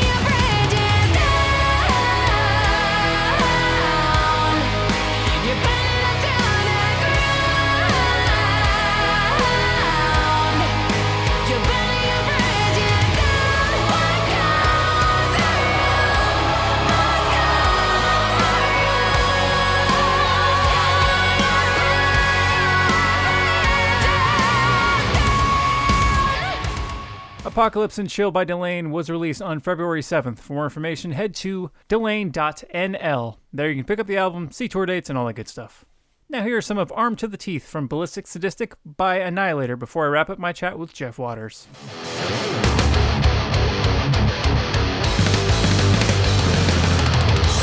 Apocalypse 27.58 27.98
and 27.98 28.08
Chill 28.08 28.30
by 28.30 28.46
Delain 28.46 28.92
was 28.92 29.10
released 29.10 29.42
on 29.42 29.60
February 29.60 30.04
7th. 30.04 30.38
For 30.38 30.54
more 30.54 30.66
information, 30.66 31.14
head 31.14 31.34
to 31.38 31.72
delain.nl. 31.88 33.38
There 33.52 33.68
you 33.68 33.76
can 33.76 33.84
pick 33.84 34.00
up 34.00 34.06
the 34.06 34.16
album, 34.16 34.52
see 34.52 34.68
tour 34.68 34.86
dates, 34.86 35.10
and 35.10 35.18
all 35.18 35.26
that 35.26 35.34
good 35.34 35.48
stuff. 35.48 35.84
Now, 36.30 36.44
here 36.44 36.58
are 36.58 36.62
some 36.62 36.78
of 36.78 36.94
Armed 36.96 37.18
to 37.18 37.28
the 37.28 37.36
Teeth 37.36 37.68
from 37.68 37.88
Ballistic 37.88 38.28
Sadistic 38.28 38.76
by 38.86 39.18
Annihilator 39.18 39.76
before 39.76 40.06
I 40.06 40.10
wrap 40.10 40.30
up 40.30 40.38
my 40.38 40.54
chat 40.54 40.78
with 40.78 40.94
Jeff 40.94 41.18
Waters. 41.18 41.68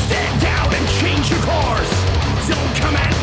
Stand 0.03 0.41
down 0.41 0.73
and 0.73 0.89
change 0.99 1.31
your 1.31 1.39
course. 1.39 2.49
Don't 2.49 2.75
come 2.75 2.97
at 2.97 3.14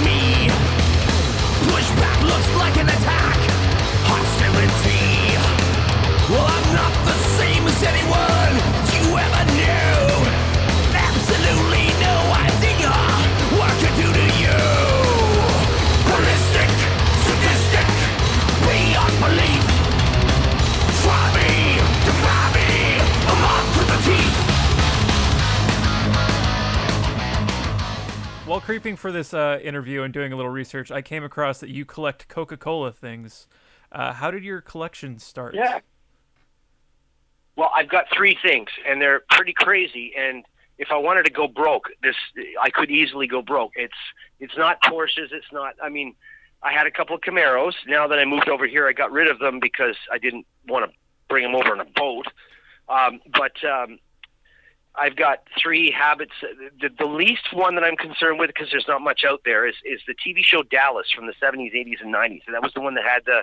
while 28.52 28.60
creeping 28.60 28.96
for 28.96 29.10
this 29.10 29.32
uh, 29.32 29.58
interview 29.62 30.02
and 30.02 30.12
doing 30.12 30.30
a 30.30 30.36
little 30.36 30.50
research, 30.50 30.90
I 30.90 31.00
came 31.00 31.24
across 31.24 31.60
that 31.60 31.70
you 31.70 31.86
collect 31.86 32.28
Coca-Cola 32.28 32.92
things. 32.92 33.46
Uh, 33.90 34.12
how 34.12 34.30
did 34.30 34.44
your 34.44 34.60
collection 34.60 35.18
start? 35.18 35.54
Yeah. 35.54 35.78
Well, 37.56 37.70
I've 37.74 37.88
got 37.88 38.08
three 38.14 38.36
things, 38.44 38.68
and 38.86 39.00
they're 39.00 39.22
pretty 39.30 39.54
crazy. 39.54 40.12
And 40.18 40.44
if 40.76 40.88
I 40.90 40.98
wanted 40.98 41.24
to 41.24 41.30
go 41.30 41.48
broke, 41.48 41.88
this 42.02 42.14
I 42.60 42.68
could 42.68 42.90
easily 42.90 43.26
go 43.26 43.40
broke. 43.40 43.72
It's 43.74 43.94
it's 44.38 44.56
not 44.58 44.82
Porsches. 44.82 45.32
It's 45.32 45.50
not. 45.50 45.74
I 45.82 45.88
mean, 45.88 46.14
I 46.62 46.74
had 46.74 46.86
a 46.86 46.90
couple 46.90 47.16
of 47.16 47.22
Camaros. 47.22 47.72
Now 47.86 48.06
that 48.06 48.18
I 48.18 48.26
moved 48.26 48.50
over 48.50 48.66
here, 48.66 48.86
I 48.86 48.92
got 48.92 49.12
rid 49.12 49.28
of 49.28 49.38
them 49.38 49.60
because 49.60 49.96
I 50.12 50.18
didn't 50.18 50.46
want 50.68 50.90
to 50.90 50.96
bring 51.30 51.42
them 51.42 51.54
over 51.54 51.70
on 51.70 51.80
a 51.80 51.86
boat. 51.86 52.26
Um, 52.90 53.22
but 53.32 53.64
um, 53.64 53.98
I've 54.94 55.16
got 55.16 55.44
three 55.60 55.90
habits. 55.90 56.32
The, 56.80 56.90
the 56.98 57.06
least 57.06 57.52
one 57.52 57.74
that 57.76 57.84
I'm 57.84 57.96
concerned 57.96 58.38
with, 58.38 58.48
because 58.48 58.68
there's 58.70 58.86
not 58.86 59.00
much 59.00 59.24
out 59.26 59.42
there, 59.44 59.66
is 59.66 59.74
is 59.84 60.00
the 60.06 60.14
TV 60.14 60.44
show 60.44 60.62
Dallas 60.62 61.06
from 61.14 61.26
the 61.26 61.34
70s, 61.42 61.74
80s, 61.74 62.02
and 62.02 62.14
90s. 62.14 62.42
And 62.46 62.54
that 62.54 62.62
was 62.62 62.72
the 62.74 62.80
one 62.80 62.94
that 62.94 63.04
had 63.04 63.24
the 63.24 63.42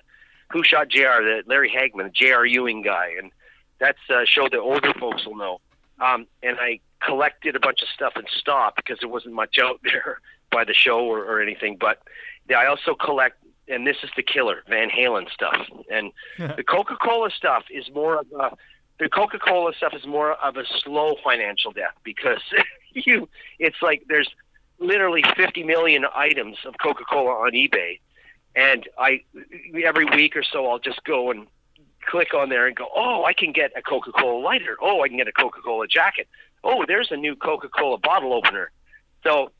Who 0.52 0.64
Shot 0.64 0.90
J.R. 0.90 1.24
The 1.24 1.44
Larry 1.48 1.72
Hagman, 1.72 2.04
the 2.06 2.12
J.R. 2.12 2.46
Ewing 2.46 2.84
guy, 2.84 3.14
and 3.18 3.32
that's 3.80 4.00
a 4.10 4.26
show 4.26 4.48
that 4.50 4.60
older 4.60 4.94
folks 5.00 5.26
will 5.26 5.38
know. 5.38 5.60
Um, 6.00 6.28
and 6.44 6.58
I 6.60 6.80
collected 7.04 7.56
a 7.56 7.60
bunch 7.60 7.82
of 7.82 7.88
stuff 7.90 8.14
and 8.16 8.28
stopped 8.38 8.78
because 8.78 9.00
there 9.00 9.10
wasn't 9.10 9.34
much 9.34 9.58
out 9.62 9.80
there 9.84 10.20
by 10.52 10.64
the 10.64 10.74
show 10.74 11.00
or, 11.00 11.24
or 11.24 11.42
anything. 11.42 11.78
But 11.80 12.02
yeah, 12.50 12.60
I 12.60 12.68
also 12.68 12.94
collect, 12.94 13.38
and 13.68 13.88
this 13.88 13.98
is 14.04 14.10
the 14.16 14.24
killer, 14.24 14.64
Van 14.68 14.90
Halen 14.90 15.30
stuff. 15.32 15.66
And 15.92 16.12
the 16.38 16.64
Coca-Cola 16.64 17.32
stuff 17.32 17.64
is 17.72 17.90
more 17.94 18.20
of 18.20 18.28
a 18.40 18.56
the 19.00 19.10
Coca-Cola 19.10 19.74
stuff 19.78 19.94
is 19.94 20.06
more 20.06 20.34
of 20.34 20.58
a 20.58 20.64
slow 20.84 21.16
financial 21.24 21.72
death 21.72 21.96
because 22.04 22.42
you 22.94 23.28
it's 23.58 23.82
like 23.82 24.04
there's 24.08 24.30
literally 24.80 25.24
50 25.36 25.64
million 25.64 26.06
items 26.16 26.58
of 26.66 26.76
Coca-Cola 26.82 27.32
on 27.32 27.52
eBay 27.52 28.00
and 28.56 28.88
I 28.98 29.24
every 29.84 30.06
week 30.06 30.36
or 30.36 30.44
so 30.44 30.68
I'll 30.68 30.80
just 30.80 31.04
go 31.04 31.32
and 31.32 31.48
click 32.08 32.34
on 32.34 32.50
there 32.50 32.66
and 32.68 32.76
go, 32.76 32.88
"Oh, 32.96 33.24
I 33.26 33.34
can 33.34 33.52
get 33.52 33.72
a 33.78 33.82
Coca-Cola 33.82 34.40
lighter. 34.40 34.78
Oh, 34.82 35.04
I 35.04 35.08
can 35.08 35.18
get 35.18 35.28
a 35.28 35.32
Coca-Cola 35.32 35.88
jacket. 35.88 36.28
Oh, 36.64 36.86
there's 36.88 37.12
a 37.12 37.18
new 37.18 37.36
Coca-Cola 37.36 38.00
bottle 38.00 38.34
opener." 38.34 38.72
So 39.24 39.52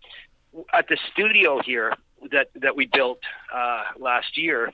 at 0.74 0.88
the 0.88 0.98
studio 1.12 1.62
here 1.62 1.94
that 2.32 2.50
that 2.56 2.76
we 2.76 2.88
built 2.88 3.20
uh, 3.54 3.84
last 3.98 4.38
year, 4.38 4.74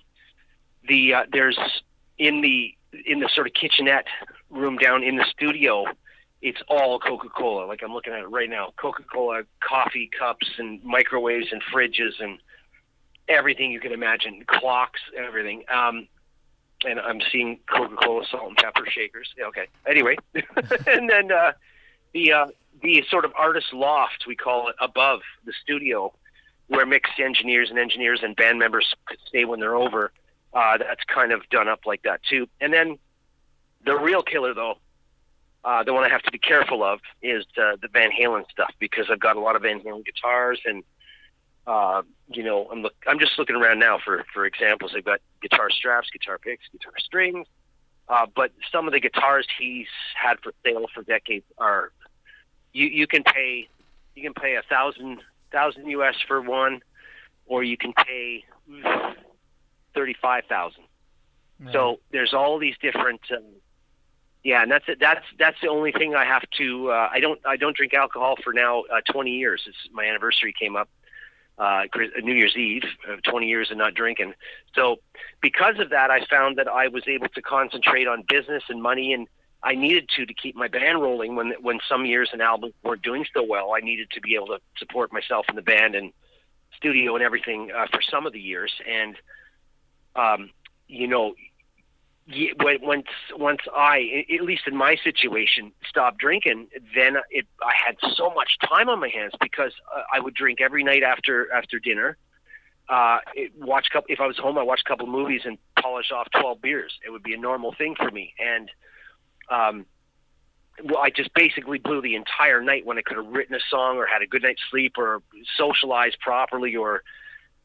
the 0.87 1.13
uh, 1.13 1.23
there's 1.31 1.59
in 2.17 2.41
the 2.41 2.73
in 3.05 3.19
the 3.19 3.29
sort 3.33 3.47
of 3.47 3.53
kitchenette 3.53 4.07
room 4.49 4.77
down 4.77 5.03
in 5.03 5.17
the 5.17 5.25
studio, 5.29 5.85
it's 6.41 6.61
all 6.67 6.99
Coca-Cola. 6.99 7.65
Like 7.65 7.81
I'm 7.83 7.93
looking 7.93 8.13
at 8.13 8.19
it 8.19 8.29
right 8.29 8.49
now, 8.49 8.73
Coca-Cola 8.77 9.43
coffee 9.59 10.09
cups 10.17 10.47
and 10.57 10.83
microwaves 10.83 11.47
and 11.51 11.61
fridges 11.73 12.19
and 12.19 12.39
everything 13.27 13.71
you 13.71 13.79
can 13.79 13.91
imagine, 13.91 14.43
clocks, 14.47 14.99
everything. 15.17 15.63
Um, 15.73 16.07
and 16.85 16.99
I'm 16.99 17.21
seeing 17.31 17.59
Coca-Cola 17.67 18.25
salt 18.29 18.49
and 18.49 18.57
pepper 18.57 18.85
shakers. 18.87 19.33
Yeah, 19.37 19.45
okay. 19.45 19.67
Anyway, 19.87 20.17
and 20.87 21.09
then 21.09 21.31
uh, 21.31 21.53
the 22.13 22.31
uh, 22.31 22.47
the 22.81 23.03
sort 23.09 23.25
of 23.25 23.33
artist 23.37 23.73
loft 23.73 24.25
we 24.27 24.35
call 24.35 24.67
it 24.69 24.75
above 24.79 25.21
the 25.45 25.53
studio, 25.63 26.13
where 26.67 26.85
mixed 26.85 27.19
engineers 27.19 27.69
and 27.69 27.79
engineers 27.79 28.19
and 28.21 28.35
band 28.35 28.59
members 28.59 28.93
could 29.05 29.19
stay 29.27 29.45
when 29.45 29.59
they're 29.59 29.75
over. 29.75 30.11
Uh, 30.53 30.77
that's 30.77 31.03
kind 31.13 31.31
of 31.31 31.47
done 31.49 31.67
up 31.67 31.81
like 31.85 32.03
that 32.03 32.21
too. 32.23 32.47
And 32.61 32.71
then 32.71 32.97
the 33.85 33.95
real 33.95 34.23
killer, 34.23 34.53
though, 34.53 34.75
uh, 35.65 35.83
the 35.83 35.93
one 35.93 36.03
I 36.03 36.09
have 36.09 36.21
to 36.21 36.31
be 36.31 36.37
careful 36.37 36.83
of 36.83 36.99
is 37.21 37.43
uh, 37.57 37.75
the 37.81 37.87
Van 37.91 38.11
Halen 38.11 38.49
stuff 38.51 38.71
because 38.79 39.07
I've 39.11 39.19
got 39.19 39.35
a 39.35 39.39
lot 39.39 39.55
of 39.55 39.63
Van 39.63 39.79
Halen 39.79 40.05
guitars 40.05 40.61
and 40.63 40.83
uh, 41.65 42.03
you 42.27 42.43
know 42.43 42.67
I'm 42.71 42.83
look 42.83 42.93
I'm 43.07 43.17
just 43.19 43.39
looking 43.39 43.55
around 43.55 43.79
now 43.79 43.97
for 43.97 44.23
for 44.31 44.45
examples. 44.45 44.93
I've 44.95 45.03
got 45.03 45.21
guitar 45.41 45.71
straps, 45.71 46.09
guitar 46.11 46.37
picks, 46.37 46.65
guitar 46.71 46.93
strings, 46.99 47.47
uh, 48.07 48.27
but 48.35 48.51
some 48.71 48.85
of 48.85 48.93
the 48.93 48.99
guitars 48.99 49.47
he's 49.57 49.87
had 50.15 50.39
for 50.43 50.53
sale 50.63 50.85
for 50.93 51.01
decades 51.01 51.45
are 51.57 51.91
you 52.71 52.85
you 52.85 53.07
can 53.07 53.23
pay 53.23 53.67
you 54.13 54.21
can 54.21 54.35
pay 54.35 54.55
a 54.57 54.61
thousand 54.69 55.21
thousand 55.51 55.89
US 55.89 56.15
for 56.27 56.39
one, 56.39 56.81
or 57.47 57.63
you 57.63 57.75
can 57.75 57.93
pay 57.93 58.45
thirty 59.95 60.15
five 60.21 60.43
thousand. 60.47 60.83
So 61.71 61.99
there's 62.11 62.33
all 62.33 62.59
these 62.59 62.75
different. 62.81 63.21
Um, 63.31 63.43
yeah, 64.45 64.61
and 64.61 64.71
that's 64.71 64.85
it. 64.87 64.99
That's 64.99 65.25
that's 65.39 65.57
the 65.59 65.69
only 65.69 65.91
thing 65.91 66.13
I 66.13 66.23
have 66.23 66.43
to. 66.59 66.91
Uh, 66.91 67.09
I 67.11 67.19
don't 67.19 67.39
I 67.47 67.57
don't 67.57 67.75
drink 67.75 67.95
alcohol 67.95 68.35
for 68.43 68.53
now 68.53 68.83
uh, 68.83 69.01
20 69.11 69.31
years. 69.31 69.63
It's 69.65 69.75
my 69.91 70.05
anniversary 70.05 70.53
came 70.57 70.75
up, 70.75 70.87
uh, 71.57 71.85
New 72.21 72.35
Year's 72.35 72.55
Eve, 72.55 72.83
uh, 73.11 73.15
20 73.27 73.47
years 73.47 73.71
of 73.71 73.77
not 73.77 73.95
drinking. 73.95 74.35
So 74.75 74.97
because 75.41 75.79
of 75.79 75.89
that, 75.89 76.11
I 76.11 76.23
found 76.27 76.59
that 76.59 76.67
I 76.67 76.89
was 76.89 77.01
able 77.07 77.27
to 77.29 77.41
concentrate 77.41 78.07
on 78.07 78.23
business 78.29 78.61
and 78.69 78.83
money, 78.83 79.13
and 79.13 79.27
I 79.63 79.73
needed 79.73 80.09
to 80.15 80.27
to 80.27 80.33
keep 80.35 80.55
my 80.55 80.67
band 80.67 81.01
rolling. 81.01 81.35
When 81.35 81.53
when 81.59 81.79
some 81.89 82.05
years 82.05 82.29
and 82.31 82.39
albums 82.39 82.75
weren't 82.83 83.01
doing 83.01 83.25
so 83.33 83.43
well, 83.43 83.73
I 83.75 83.79
needed 83.79 84.11
to 84.11 84.21
be 84.21 84.35
able 84.35 84.47
to 84.47 84.59
support 84.77 85.11
myself 85.11 85.47
in 85.49 85.55
the 85.55 85.63
band 85.63 85.95
and 85.95 86.13
studio 86.77 87.15
and 87.15 87.23
everything 87.23 87.71
uh, 87.75 87.87
for 87.91 88.03
some 88.03 88.27
of 88.27 88.33
the 88.33 88.39
years. 88.39 88.71
And 88.87 89.15
um, 90.15 90.51
you 90.87 91.07
know, 91.07 91.33
once 92.27 93.07
once 93.35 93.61
I, 93.75 94.25
at 94.33 94.43
least 94.43 94.63
in 94.67 94.75
my 94.75 94.95
situation, 95.03 95.71
stopped 95.87 96.17
drinking, 96.17 96.67
then 96.95 97.17
it 97.29 97.45
I 97.61 97.73
had 97.85 97.97
so 98.15 98.31
much 98.31 98.57
time 98.67 98.89
on 98.89 98.99
my 98.99 99.09
hands 99.09 99.33
because 99.39 99.73
uh, 99.95 100.01
I 100.13 100.19
would 100.19 100.33
drink 100.33 100.59
every 100.61 100.83
night 100.83 101.03
after 101.03 101.51
after 101.51 101.79
dinner. 101.79 102.17
Uh, 102.87 103.17
it, 103.33 103.51
watch 103.57 103.87
couple. 103.91 104.07
If 104.09 104.19
I 104.19 104.27
was 104.27 104.37
home, 104.37 104.57
I 104.57 104.63
watch 104.63 104.81
a 104.85 104.89
couple 104.89 105.07
movies 105.07 105.41
and 105.45 105.57
polish 105.79 106.11
off 106.11 106.27
twelve 106.31 106.61
beers. 106.61 106.93
It 107.05 107.11
would 107.11 107.23
be 107.23 107.33
a 107.33 107.37
normal 107.37 107.73
thing 107.73 107.95
for 107.95 108.09
me, 108.09 108.33
and 108.39 108.71
um, 109.49 109.85
well, 110.83 110.99
I 110.99 111.09
just 111.09 111.33
basically 111.33 111.77
blew 111.77 112.01
the 112.01 112.15
entire 112.15 112.61
night 112.61 112.85
when 112.85 112.97
I 112.97 113.01
could 113.01 113.17
have 113.17 113.27
written 113.27 113.55
a 113.55 113.59
song 113.69 113.97
or 113.97 114.05
had 114.05 114.21
a 114.21 114.27
good 114.27 114.43
night's 114.43 114.61
sleep 114.69 114.97
or 114.97 115.21
socialized 115.57 116.19
properly 116.19 116.75
or 116.75 117.03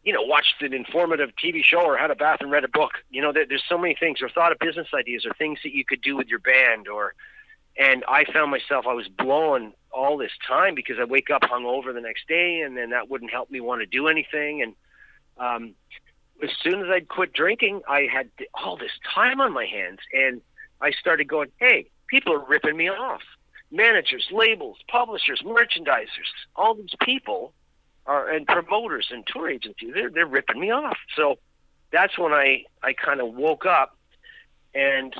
you 0.02 0.12
know, 0.12 0.22
watched 0.22 0.62
an 0.62 0.72
informative 0.72 1.30
TV 1.42 1.62
show 1.62 1.82
or 1.82 1.96
had 1.96 2.10
a 2.10 2.14
bath 2.14 2.38
and 2.40 2.50
read 2.50 2.64
a 2.64 2.68
book. 2.68 2.92
You 3.10 3.20
know, 3.20 3.32
there, 3.32 3.44
there's 3.46 3.64
so 3.68 3.76
many 3.76 3.94
things, 3.98 4.22
or 4.22 4.28
thought 4.28 4.52
of 4.52 4.58
business 4.58 4.88
ideas, 4.94 5.26
or 5.26 5.34
things 5.34 5.58
that 5.62 5.74
you 5.74 5.84
could 5.84 6.00
do 6.00 6.16
with 6.16 6.28
your 6.28 6.40
band, 6.40 6.88
or. 6.88 7.14
And 7.78 8.04
I 8.08 8.24
found 8.30 8.50
myself 8.50 8.86
I 8.86 8.92
was 8.94 9.08
blowing 9.08 9.72
all 9.92 10.18
this 10.18 10.32
time 10.46 10.74
because 10.74 10.96
I 11.00 11.04
wake 11.04 11.30
up 11.30 11.42
hungover 11.42 11.94
the 11.94 12.00
next 12.00 12.26
day, 12.28 12.60
and 12.60 12.76
then 12.76 12.90
that 12.90 13.08
wouldn't 13.08 13.30
help 13.30 13.50
me 13.50 13.60
want 13.60 13.80
to 13.80 13.86
do 13.86 14.08
anything. 14.08 14.60
And 14.60 14.74
um, 15.38 15.74
as 16.42 16.50
soon 16.62 16.80
as 16.80 16.88
I'd 16.90 17.08
quit 17.08 17.32
drinking, 17.32 17.82
I 17.88 18.08
had 18.12 18.28
all 18.54 18.76
this 18.76 18.90
time 19.14 19.40
on 19.40 19.52
my 19.52 19.66
hands, 19.66 20.00
and 20.12 20.40
I 20.80 20.90
started 20.90 21.28
going, 21.28 21.50
"Hey, 21.58 21.90
people 22.08 22.34
are 22.34 22.44
ripping 22.44 22.76
me 22.76 22.88
off. 22.88 23.22
Managers, 23.70 24.26
labels, 24.32 24.78
publishers, 24.88 25.42
merchandisers, 25.44 26.30
all 26.56 26.74
these 26.74 26.94
people 27.00 27.54
are 28.10 28.28
and 28.28 28.46
promoters 28.46 29.08
and 29.10 29.26
tour 29.26 29.48
agencies 29.48 29.92
they're 29.94 30.10
they're 30.10 30.26
ripping 30.26 30.60
me 30.60 30.70
off. 30.70 30.98
So 31.16 31.38
that's 31.92 32.18
when 32.18 32.32
i 32.32 32.64
i 32.82 32.92
kind 32.92 33.20
of 33.20 33.34
woke 33.34 33.66
up 33.66 33.96
and 34.74 35.14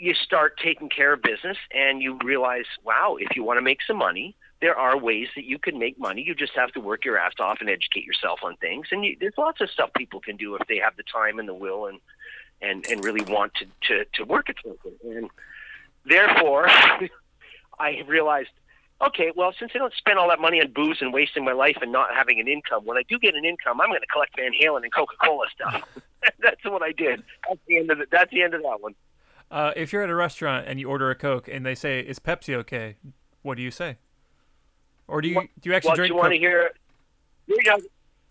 you 0.00 0.14
start 0.14 0.58
taking 0.62 0.88
care 0.88 1.12
of 1.12 1.22
business 1.22 1.58
and 1.72 2.02
you 2.02 2.18
realize 2.24 2.66
wow 2.84 3.16
if 3.20 3.36
you 3.36 3.42
want 3.44 3.58
to 3.58 3.62
make 3.62 3.80
some 3.86 3.96
money 3.96 4.34
there 4.60 4.76
are 4.76 4.98
ways 4.98 5.28
that 5.36 5.44
you 5.44 5.58
can 5.58 5.78
make 5.78 5.98
money. 5.98 6.22
You 6.22 6.34
just 6.34 6.54
have 6.54 6.72
to 6.72 6.80
work 6.80 7.04
your 7.04 7.18
ass 7.18 7.34
off 7.38 7.58
and 7.60 7.68
educate 7.68 8.04
yourself 8.04 8.40
on 8.42 8.56
things. 8.56 8.86
And 8.90 9.04
you, 9.04 9.16
there's 9.20 9.34
lots 9.36 9.60
of 9.60 9.70
stuff 9.70 9.90
people 9.94 10.20
can 10.20 10.36
do 10.36 10.54
if 10.54 10.66
they 10.66 10.78
have 10.78 10.96
the 10.96 11.02
time 11.02 11.38
and 11.38 11.48
the 11.48 11.54
will 11.54 11.86
and 11.86 12.00
and 12.62 12.86
and 12.86 13.04
really 13.04 13.22
want 13.22 13.52
to 13.56 13.66
to 13.88 14.04
to 14.14 14.24
work 14.24 14.48
at 14.48 14.56
something. 14.64 14.94
And 15.04 15.30
therefore 16.04 16.68
i 17.78 18.02
realized 18.06 18.48
okay, 19.04 19.32
well, 19.34 19.52
since 19.58 19.72
I 19.74 19.78
don't 19.78 19.92
spend 19.94 20.18
all 20.18 20.28
that 20.28 20.40
money 20.40 20.60
on 20.60 20.72
booze 20.72 20.98
and 21.00 21.12
wasting 21.12 21.44
my 21.44 21.52
life 21.52 21.76
and 21.80 21.92
not 21.92 22.14
having 22.14 22.40
an 22.40 22.48
income, 22.48 22.84
when 22.84 22.96
I 22.96 23.02
do 23.08 23.18
get 23.18 23.34
an 23.34 23.44
income, 23.44 23.80
I'm 23.80 23.88
going 23.88 24.00
to 24.00 24.06
collect 24.06 24.36
Van 24.36 24.52
Halen 24.52 24.82
and 24.82 24.92
Coca 24.92 25.14
Cola 25.22 25.46
stuff. 25.54 25.82
that's 26.40 26.64
what 26.64 26.82
I 26.82 26.92
did. 26.92 27.22
That's 27.48 27.60
the 27.68 27.76
end 27.78 27.90
of 27.90 28.00
it. 28.00 28.08
That's 28.10 28.30
the 28.32 28.42
end 28.42 28.54
of 28.54 28.62
that 28.62 28.80
one. 28.80 28.94
Uh, 29.50 29.72
if 29.76 29.92
you're 29.92 30.02
at 30.02 30.10
a 30.10 30.14
restaurant 30.14 30.66
and 30.66 30.80
you 30.80 30.88
order 30.88 31.08
a 31.10 31.14
Coke 31.14 31.46
and 31.46 31.64
they 31.64 31.74
say, 31.76 32.00
"Is 32.00 32.18
Pepsi 32.18 32.52
okay?" 32.54 32.96
What 33.42 33.56
do 33.56 33.62
you 33.62 33.70
say? 33.70 33.96
Or 35.06 35.20
do 35.20 35.28
you 35.28 35.36
What- 35.36 35.46
do 35.60 35.70
you 35.70 35.76
actually 35.76 35.90
What 35.90 35.96
drink 35.96 36.10
you 36.10 36.16
want 36.16 36.32
to 36.32 36.38
hear? 36.38 36.72
You're 37.46 37.62
not, 37.64 37.80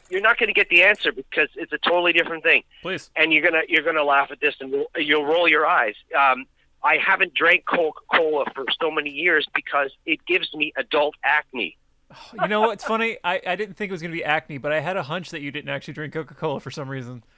you're 0.09 0.19
not 0.21 0.37
going 0.37 0.47
to 0.47 0.53
get 0.53 0.67
the 0.67 0.83
answer 0.83 1.13
because 1.13 1.47
it's 1.55 1.71
a 1.71 1.77
totally 1.77 2.11
different 2.11 2.43
thing, 2.43 2.63
Please. 2.81 3.11
and 3.15 3.31
you're 3.31 3.43
gonna 3.49 3.61
you're 3.69 3.83
gonna 3.83 4.03
laugh 4.03 4.29
at 4.29 4.41
this 4.41 4.55
and 4.59 4.71
you'll- 4.73 4.91
you'll 4.97 5.25
roll 5.25 5.47
your 5.47 5.65
eyes. 5.65 5.95
Um, 6.17 6.47
I 6.85 6.97
haven't 6.97 7.33
drank 7.33 7.65
Coca 7.65 7.99
Cola 8.13 8.45
for 8.53 8.65
so 8.79 8.89
many 8.91 9.09
years 9.09 9.47
because 9.53 9.91
it 10.05 10.19
gives 10.25 10.53
me 10.53 10.71
adult 10.77 11.15
acne. 11.23 11.77
You 12.41 12.47
know 12.47 12.61
what's 12.61 12.83
funny? 12.85 13.17
I, 13.23 13.41
I 13.45 13.55
didn't 13.55 13.75
think 13.75 13.89
it 13.89 13.91
was 13.91 14.01
gonna 14.01 14.13
be 14.13 14.23
acne, 14.23 14.57
but 14.59 14.71
I 14.71 14.79
had 14.79 14.95
a 14.95 15.03
hunch 15.03 15.31
that 15.31 15.41
you 15.41 15.51
didn't 15.51 15.69
actually 15.69 15.95
drink 15.95 16.13
Coca 16.13 16.35
Cola 16.35 16.59
for 16.59 16.71
some 16.71 16.87
reason. 16.87 17.23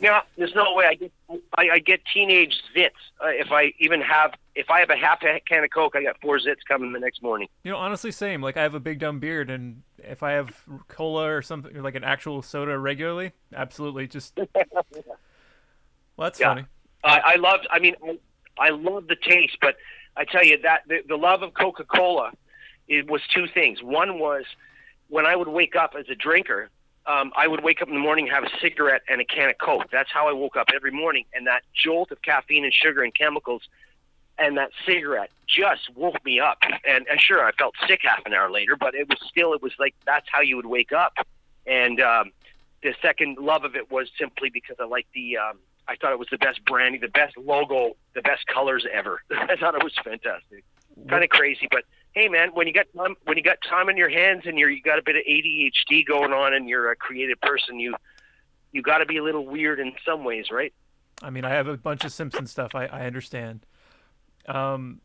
Yeah, 0.00 0.20
there's 0.36 0.54
no 0.54 0.74
way 0.74 0.84
I 0.86 0.94
get. 0.94 1.12
I, 1.28 1.40
I, 1.56 1.70
I 1.72 1.78
get 1.80 2.00
teenage 2.12 2.54
zits 2.74 2.90
uh, 3.20 3.28
if 3.30 3.50
I 3.50 3.72
even 3.80 4.00
have 4.00 4.32
if 4.54 4.70
I 4.70 4.78
have 4.80 4.90
a 4.90 4.96
half 4.96 5.22
a 5.24 5.40
can 5.40 5.64
of 5.64 5.70
Coke. 5.70 5.96
I 5.96 6.04
got 6.04 6.20
four 6.20 6.38
zits 6.38 6.58
coming 6.68 6.92
the 6.92 7.00
next 7.00 7.20
morning. 7.20 7.48
You 7.64 7.72
know, 7.72 7.78
honestly, 7.78 8.12
same. 8.12 8.40
Like 8.40 8.56
I 8.56 8.62
have 8.62 8.74
a 8.76 8.80
big 8.80 9.00
dumb 9.00 9.18
beard, 9.18 9.50
and 9.50 9.82
if 9.98 10.22
I 10.22 10.32
have 10.32 10.56
cola 10.86 11.28
or 11.28 11.42
something, 11.42 11.76
or 11.76 11.82
like 11.82 11.96
an 11.96 12.04
actual 12.04 12.42
soda 12.42 12.78
regularly, 12.78 13.32
absolutely, 13.52 14.06
just. 14.06 14.36
well, 14.36 14.46
that's 16.18 16.38
Yeah. 16.38 16.50
funny. 16.54 16.66
I, 17.04 17.20
I 17.24 17.36
loved. 17.36 17.66
I 17.70 17.78
mean, 17.78 17.94
I, 18.58 18.70
love 18.70 19.06
the 19.08 19.16
taste, 19.16 19.58
but 19.60 19.76
I 20.16 20.24
tell 20.24 20.44
you 20.44 20.58
that 20.62 20.82
the, 20.88 21.02
the 21.06 21.16
love 21.16 21.42
of 21.42 21.54
Coca 21.54 21.84
Cola, 21.84 22.32
it 22.88 23.10
was 23.10 23.20
two 23.32 23.46
things. 23.46 23.82
One 23.82 24.18
was 24.18 24.44
when 25.08 25.26
I 25.26 25.36
would 25.36 25.48
wake 25.48 25.76
up 25.76 25.94
as 25.98 26.06
a 26.08 26.14
drinker, 26.14 26.70
um, 27.06 27.32
I 27.36 27.48
would 27.48 27.64
wake 27.64 27.80
up 27.80 27.88
in 27.88 27.94
the 27.94 28.00
morning, 28.00 28.26
have 28.26 28.44
a 28.44 28.50
cigarette 28.60 29.02
and 29.08 29.20
a 29.20 29.24
can 29.24 29.48
of 29.48 29.56
Coke. 29.58 29.86
That's 29.90 30.10
how 30.12 30.28
I 30.28 30.32
woke 30.32 30.56
up 30.56 30.68
every 30.74 30.90
morning, 30.90 31.24
and 31.32 31.46
that 31.46 31.62
jolt 31.72 32.10
of 32.10 32.20
caffeine 32.22 32.64
and 32.64 32.74
sugar 32.74 33.02
and 33.02 33.14
chemicals, 33.14 33.62
and 34.38 34.58
that 34.58 34.70
cigarette 34.84 35.30
just 35.46 35.88
woke 35.94 36.22
me 36.24 36.38
up. 36.38 36.58
And, 36.86 37.06
and 37.08 37.20
sure, 37.20 37.44
I 37.44 37.52
felt 37.52 37.74
sick 37.86 38.00
half 38.02 38.26
an 38.26 38.34
hour 38.34 38.50
later, 38.50 38.76
but 38.76 38.94
it 38.94 39.08
was 39.08 39.18
still, 39.30 39.54
it 39.54 39.62
was 39.62 39.72
like 39.78 39.94
that's 40.04 40.26
how 40.30 40.42
you 40.42 40.56
would 40.56 40.66
wake 40.66 40.92
up. 40.92 41.14
And 41.66 42.00
um, 42.00 42.32
the 42.82 42.94
second 43.00 43.38
love 43.38 43.64
of 43.64 43.74
it 43.74 43.90
was 43.90 44.10
simply 44.18 44.50
because 44.50 44.76
I 44.80 44.84
liked 44.84 45.12
the. 45.12 45.38
Um, 45.38 45.58
I 45.88 45.96
thought 45.96 46.12
it 46.12 46.18
was 46.18 46.28
the 46.30 46.38
best 46.38 46.64
branding, 46.64 47.00
the 47.00 47.08
best 47.08 47.36
logo, 47.36 47.96
the 48.14 48.22
best 48.22 48.46
colors 48.46 48.86
ever. 48.92 49.22
I 49.30 49.56
thought 49.56 49.74
it 49.74 49.82
was 49.82 49.94
fantastic. 50.04 50.64
Kind 51.08 51.24
of 51.24 51.30
crazy, 51.30 51.68
but 51.70 51.84
hey, 52.12 52.28
man, 52.28 52.50
when 52.52 52.66
you 52.66 52.72
got 52.72 52.86
time, 52.96 53.14
when 53.24 53.36
you 53.36 53.42
got 53.42 53.58
time 53.62 53.88
in 53.88 53.96
your 53.96 54.08
hands 54.08 54.42
and 54.46 54.58
you're 54.58 54.70
you 54.70 54.82
got 54.82 54.98
a 54.98 55.02
bit 55.02 55.16
of 55.16 55.22
ADHD 55.22 56.04
going 56.04 56.32
on 56.32 56.52
and 56.54 56.68
you're 56.68 56.90
a 56.90 56.96
creative 56.96 57.40
person, 57.40 57.78
you 57.78 57.94
you 58.72 58.82
got 58.82 58.98
to 58.98 59.06
be 59.06 59.16
a 59.16 59.22
little 59.22 59.46
weird 59.46 59.80
in 59.80 59.92
some 60.04 60.24
ways, 60.24 60.46
right? 60.50 60.72
I 61.22 61.30
mean, 61.30 61.44
I 61.44 61.50
have 61.50 61.68
a 61.68 61.76
bunch 61.76 62.04
of 62.04 62.12
Simpson 62.12 62.46
stuff. 62.46 62.74
I, 62.74 62.86
I 62.86 63.06
understand. 63.06 63.64
Um, 64.46 65.00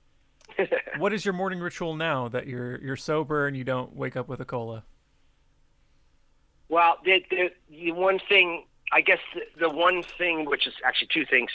what 0.98 1.14
is 1.14 1.26
your 1.26 1.34
morning 1.34 1.60
ritual 1.60 1.96
now 1.96 2.28
that 2.30 2.48
you're 2.48 2.80
you're 2.82 2.96
sober 2.96 3.48
and 3.48 3.56
you 3.56 3.64
don't 3.64 3.96
wake 3.96 4.16
up 4.16 4.28
with 4.28 4.40
a 4.40 4.46
cola? 4.46 4.84
Well, 6.70 6.98
the, 7.06 7.24
the, 7.30 7.52
the 7.70 7.92
one 7.92 8.20
thing, 8.28 8.66
I 8.94 9.02
guess, 9.02 9.20
the, 9.34 9.68
the 9.68 9.70
one 9.70 10.04
thing, 10.04 10.46
which 10.46 10.68
is 10.68 10.74
actually 10.86 11.10
two 11.14 11.26
things, 11.26 11.50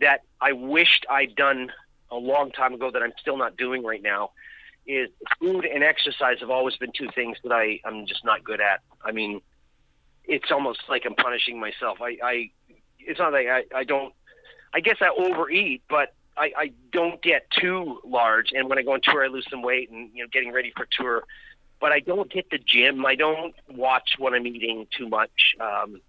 that 0.00 0.20
I 0.40 0.52
wished 0.52 1.06
I'd 1.08 1.34
done 1.34 1.72
a 2.10 2.16
long 2.16 2.52
time 2.52 2.74
ago 2.74 2.90
that 2.90 3.02
I'm 3.02 3.12
still 3.18 3.36
not 3.36 3.56
doing 3.56 3.82
right 3.82 4.02
now, 4.02 4.30
is 4.86 5.08
food 5.40 5.64
and 5.64 5.82
exercise 5.82 6.38
have 6.40 6.50
always 6.50 6.76
been 6.76 6.92
two 6.92 7.08
things 7.14 7.38
that 7.42 7.52
I, 7.52 7.80
I'm 7.84 8.06
just 8.06 8.24
not 8.24 8.44
good 8.44 8.60
at. 8.60 8.80
I 9.02 9.12
mean, 9.12 9.40
it's 10.24 10.50
almost 10.50 10.80
like 10.88 11.04
I'm 11.06 11.14
punishing 11.14 11.58
myself. 11.58 11.98
I, 12.02 12.18
I 12.22 12.50
it's 12.98 13.18
not 13.18 13.32
like 13.32 13.46
I, 13.46 13.64
I 13.74 13.84
don't, 13.84 14.12
I 14.74 14.80
guess 14.80 14.96
I 15.00 15.08
overeat, 15.08 15.82
but 15.88 16.14
I, 16.36 16.52
I 16.56 16.72
don't 16.92 17.22
get 17.22 17.50
too 17.50 18.00
large. 18.04 18.52
And 18.52 18.68
when 18.68 18.78
I 18.78 18.82
go 18.82 18.92
on 18.92 19.00
tour, 19.02 19.24
I 19.24 19.28
lose 19.28 19.46
some 19.50 19.62
weight 19.62 19.90
and, 19.90 20.10
you 20.12 20.22
know, 20.22 20.28
getting 20.30 20.52
ready 20.52 20.72
for 20.76 20.86
tour 20.90 21.24
but 21.80 21.92
I 21.92 22.00
don't 22.00 22.32
hit 22.32 22.48
the 22.50 22.56
gym. 22.56 23.04
I 23.04 23.14
don't 23.14 23.54
watch 23.68 24.14
what 24.16 24.32
I'm 24.32 24.46
eating 24.46 24.86
too 24.96 25.06
much. 25.06 25.54
Um, 25.60 26.00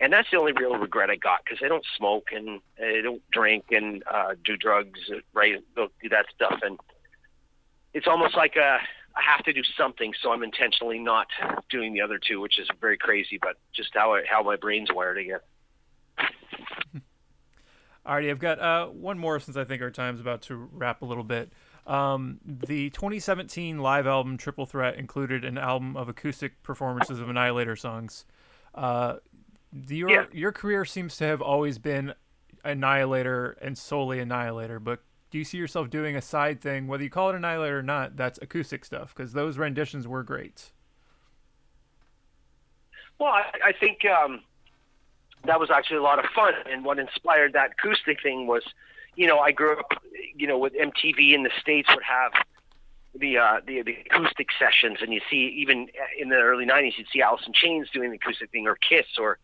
and 0.00 0.12
that's 0.12 0.30
the 0.30 0.38
only 0.38 0.52
real 0.52 0.76
regret 0.76 1.10
I 1.10 1.16
got 1.16 1.40
because 1.44 1.58
I 1.64 1.68
don't 1.68 1.84
smoke 1.96 2.28
and 2.32 2.60
I 2.78 3.00
don't 3.02 3.22
drink 3.30 3.66
and 3.70 4.02
uh, 4.10 4.34
do 4.44 4.56
drugs, 4.56 5.00
uh, 5.12 5.18
right? 5.32 5.62
Don't 5.74 5.92
do 6.02 6.08
that 6.10 6.26
stuff. 6.34 6.60
And 6.62 6.78
it's 7.94 8.06
almost 8.06 8.36
like 8.36 8.56
a, 8.56 8.78
I 9.16 9.22
have 9.22 9.44
to 9.44 9.52
do 9.52 9.62
something, 9.76 10.14
so 10.22 10.30
I'm 10.30 10.44
intentionally 10.44 11.00
not 11.00 11.26
doing 11.68 11.92
the 11.92 12.00
other 12.00 12.18
two, 12.18 12.40
which 12.40 12.58
is 12.60 12.68
very 12.80 12.96
crazy, 12.96 13.38
but 13.40 13.56
just 13.74 13.90
how 13.94 14.14
I, 14.14 14.22
how 14.28 14.42
my 14.42 14.56
brain's 14.56 14.90
wired, 14.92 15.18
I 15.18 15.22
guess. 15.24 15.40
Alrighty, 18.06 18.30
I've 18.30 18.38
got 18.38 18.60
uh, 18.60 18.86
one 18.86 19.18
more 19.18 19.40
since 19.40 19.56
I 19.56 19.64
think 19.64 19.82
our 19.82 19.90
time's 19.90 20.20
about 20.20 20.42
to 20.42 20.54
wrap 20.54 21.02
a 21.02 21.04
little 21.04 21.24
bit. 21.24 21.52
Um, 21.88 22.38
the 22.44 22.90
2017 22.90 23.78
live 23.78 24.06
album 24.06 24.36
Triple 24.36 24.66
Threat 24.66 24.96
included 24.96 25.44
an 25.44 25.58
album 25.58 25.96
of 25.96 26.08
acoustic 26.08 26.62
performances 26.62 27.18
of 27.18 27.28
Annihilator 27.28 27.74
songs. 27.74 28.24
Uh, 28.74 29.16
your 29.72 30.10
Yeah. 30.10 30.26
your 30.32 30.52
career 30.52 30.84
seems 30.84 31.16
to 31.18 31.24
have 31.24 31.42
always 31.42 31.78
been 31.78 32.14
Annihilator 32.64 33.56
and 33.60 33.76
solely 33.76 34.18
Annihilator, 34.20 34.80
but 34.80 35.02
do 35.30 35.38
you 35.38 35.44
see 35.44 35.58
yourself 35.58 35.90
doing 35.90 36.16
a 36.16 36.22
side 36.22 36.60
thing, 36.60 36.86
whether 36.86 37.02
you 37.02 37.10
call 37.10 37.30
it 37.30 37.36
Annihilator 37.36 37.78
or 37.78 37.82
not? 37.82 38.16
That's 38.16 38.38
acoustic 38.40 38.84
stuff 38.84 39.14
because 39.14 39.32
those 39.32 39.58
renditions 39.58 40.08
were 40.08 40.22
great. 40.22 40.72
Well, 43.18 43.32
I, 43.32 43.44
I 43.66 43.72
think 43.72 44.04
um, 44.04 44.40
that 45.44 45.58
was 45.60 45.70
actually 45.70 45.98
a 45.98 46.02
lot 46.02 46.18
of 46.18 46.26
fun. 46.34 46.54
And 46.70 46.84
what 46.84 46.98
inspired 46.98 47.52
that 47.54 47.72
acoustic 47.72 48.22
thing 48.22 48.46
was, 48.46 48.62
you 49.16 49.26
know, 49.26 49.38
I 49.38 49.50
grew 49.52 49.78
up, 49.78 49.92
you 50.36 50.46
know, 50.46 50.58
with 50.58 50.72
MTV 50.74 51.34
in 51.34 51.42
the 51.42 51.50
states 51.60 51.88
would 51.92 52.04
have 52.04 52.32
the 53.14 53.38
uh, 53.38 53.60
the, 53.66 53.82
the 53.82 53.96
acoustic 54.06 54.48
sessions, 54.58 54.98
and 55.00 55.12
you 55.12 55.20
see 55.28 55.52
even 55.58 55.88
in 56.18 56.28
the 56.28 56.36
early 56.36 56.64
'90s, 56.64 56.92
you'd 56.98 57.08
see 57.12 57.20
Alice 57.20 57.42
in 57.46 57.52
Chains 57.52 57.88
doing 57.90 58.10
the 58.10 58.16
acoustic 58.16 58.50
thing, 58.50 58.66
or 58.68 58.76
Kiss, 58.76 59.06
or 59.18 59.38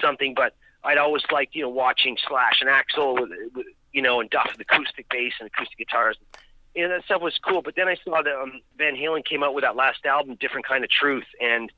something. 0.00 0.34
But 0.34 0.54
I'd 0.84 0.98
always 0.98 1.22
liked, 1.30 1.54
you 1.54 1.62
know, 1.62 1.68
watching 1.68 2.16
Slash 2.26 2.60
and 2.60 2.70
Axl, 2.70 3.20
with, 3.20 3.30
with, 3.54 3.66
you 3.92 4.02
know, 4.02 4.20
and 4.20 4.30
Duff 4.30 4.50
with 4.52 4.60
acoustic 4.60 5.08
bass 5.08 5.32
and 5.40 5.48
acoustic 5.48 5.78
guitars. 5.78 6.16
You 6.74 6.86
know, 6.86 6.96
that 6.96 7.04
stuff 7.04 7.22
was 7.22 7.36
cool. 7.38 7.62
But 7.62 7.74
then 7.76 7.88
I 7.88 7.96
saw 8.04 8.22
that 8.22 8.34
um, 8.34 8.60
Van 8.78 8.94
Halen 8.94 9.24
came 9.24 9.42
out 9.42 9.54
with 9.54 9.64
that 9.64 9.76
last 9.76 10.06
album, 10.06 10.36
Different 10.40 10.66
Kind 10.66 10.84
of 10.84 10.90
Truth, 10.90 11.26
and 11.40 11.72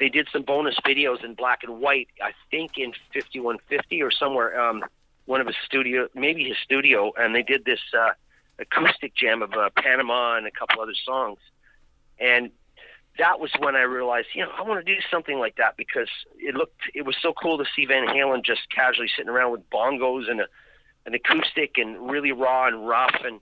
they 0.00 0.08
did 0.08 0.28
some 0.32 0.42
bonus 0.42 0.76
videos 0.84 1.24
in 1.24 1.34
black 1.34 1.60
and 1.62 1.80
white. 1.80 2.08
I 2.20 2.32
think 2.50 2.76
in 2.76 2.92
5150 3.14 4.02
or 4.02 4.10
somewhere, 4.10 4.60
um, 4.60 4.84
one 5.26 5.40
of 5.40 5.46
his 5.46 5.56
studio, 5.64 6.08
maybe 6.14 6.44
his 6.44 6.56
studio, 6.58 7.12
and 7.16 7.34
they 7.34 7.42
did 7.42 7.64
this 7.64 7.80
uh, 7.96 8.10
acoustic 8.58 9.14
jam 9.14 9.42
of 9.42 9.52
uh, 9.52 9.70
Panama 9.76 10.36
and 10.36 10.46
a 10.46 10.50
couple 10.50 10.80
other 10.82 10.94
songs. 11.04 11.38
And 12.18 12.50
that 13.18 13.40
was 13.40 13.50
when 13.58 13.76
I 13.76 13.82
realized, 13.82 14.28
you 14.34 14.42
know, 14.42 14.50
I 14.56 14.62
want 14.62 14.84
to 14.84 14.94
do 14.94 15.00
something 15.10 15.38
like 15.38 15.56
that 15.56 15.76
because 15.76 16.08
it 16.38 16.54
looked, 16.54 16.80
it 16.94 17.04
was 17.04 17.16
so 17.20 17.32
cool 17.32 17.58
to 17.58 17.64
see 17.76 17.84
Van 17.84 18.06
Halen 18.06 18.44
just 18.44 18.62
casually 18.74 19.08
sitting 19.14 19.28
around 19.28 19.52
with 19.52 19.68
bongos 19.70 20.30
and 20.30 20.40
a, 20.40 20.46
an 21.04 21.14
acoustic 21.14 21.76
and 21.76 22.10
really 22.10 22.32
raw 22.32 22.68
and 22.68 22.86
rough. 22.86 23.16
And, 23.24 23.40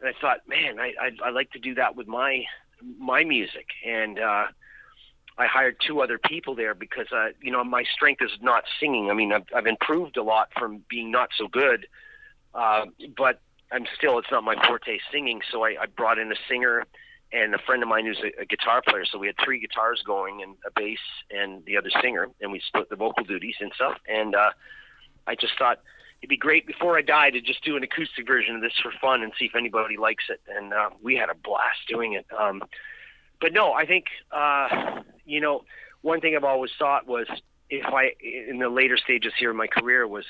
and 0.00 0.08
I 0.08 0.12
thought, 0.20 0.38
man, 0.48 0.80
I, 0.80 0.94
I, 1.00 1.26
I 1.26 1.30
like 1.30 1.52
to 1.52 1.58
do 1.58 1.74
that 1.74 1.94
with 1.96 2.08
my, 2.08 2.44
my 2.98 3.24
music. 3.24 3.66
And, 3.86 4.18
uh, 4.18 4.46
I 5.36 5.46
hired 5.46 5.76
two 5.84 6.00
other 6.00 6.18
people 6.18 6.54
there 6.54 6.74
because, 6.74 7.06
uh, 7.12 7.30
you 7.40 7.50
know, 7.50 7.64
my 7.64 7.82
strength 7.92 8.22
is 8.22 8.30
not 8.40 8.64
singing. 8.78 9.10
I 9.10 9.14
mean, 9.14 9.32
I've, 9.32 9.46
I've 9.54 9.66
improved 9.66 10.16
a 10.16 10.22
lot 10.22 10.50
from 10.56 10.84
being 10.88 11.10
not 11.10 11.30
so 11.36 11.48
good, 11.48 11.86
uh, 12.54 12.86
but 13.16 13.40
I'm 13.72 13.84
still, 13.96 14.18
it's 14.18 14.30
not 14.30 14.44
my 14.44 14.54
forte 14.66 14.98
singing. 15.10 15.40
So 15.50 15.64
I, 15.64 15.76
I 15.82 15.86
brought 15.86 16.18
in 16.18 16.30
a 16.30 16.36
singer 16.48 16.84
and 17.34 17.54
a 17.54 17.58
friend 17.58 17.82
of 17.82 17.88
mine 17.88 18.06
who's 18.06 18.20
a, 18.20 18.42
a 18.42 18.44
guitar 18.44 18.80
player. 18.86 19.04
So 19.04 19.18
we 19.18 19.26
had 19.26 19.36
three 19.44 19.58
guitars 19.58 20.02
going 20.06 20.42
and 20.42 20.54
a 20.66 20.70
bass 20.74 21.00
and 21.30 21.64
the 21.64 21.76
other 21.76 21.90
singer, 22.00 22.28
and 22.40 22.52
we 22.52 22.60
split 22.66 22.88
the 22.88 22.96
vocal 22.96 23.24
duties 23.24 23.56
and 23.60 23.72
stuff. 23.74 23.98
And 24.08 24.34
uh, 24.34 24.50
I 25.26 25.34
just 25.34 25.54
thought 25.58 25.80
it'd 26.20 26.30
be 26.30 26.36
great 26.36 26.66
before 26.66 26.96
I 26.96 27.02
die 27.02 27.30
to 27.30 27.40
just 27.40 27.64
do 27.64 27.76
an 27.76 27.82
acoustic 27.82 28.26
version 28.26 28.54
of 28.54 28.62
this 28.62 28.72
for 28.80 28.92
fun 29.00 29.22
and 29.22 29.32
see 29.38 29.46
if 29.46 29.56
anybody 29.56 29.96
likes 29.96 30.24
it. 30.30 30.40
And 30.48 30.72
uh, 30.72 30.90
we 31.02 31.16
had 31.16 31.28
a 31.28 31.34
blast 31.34 31.80
doing 31.88 32.12
it. 32.12 32.26
Um, 32.38 32.62
but 33.40 33.52
no, 33.52 33.72
I 33.72 33.84
think 33.84 34.06
uh, 34.30 35.02
you 35.26 35.40
know 35.40 35.64
one 36.02 36.20
thing 36.20 36.36
I've 36.36 36.44
always 36.44 36.70
thought 36.78 37.06
was 37.06 37.26
if 37.68 37.84
I 37.86 38.12
in 38.48 38.58
the 38.58 38.68
later 38.68 38.96
stages 38.96 39.32
here 39.38 39.50
in 39.50 39.56
my 39.56 39.66
career 39.66 40.06
was 40.06 40.24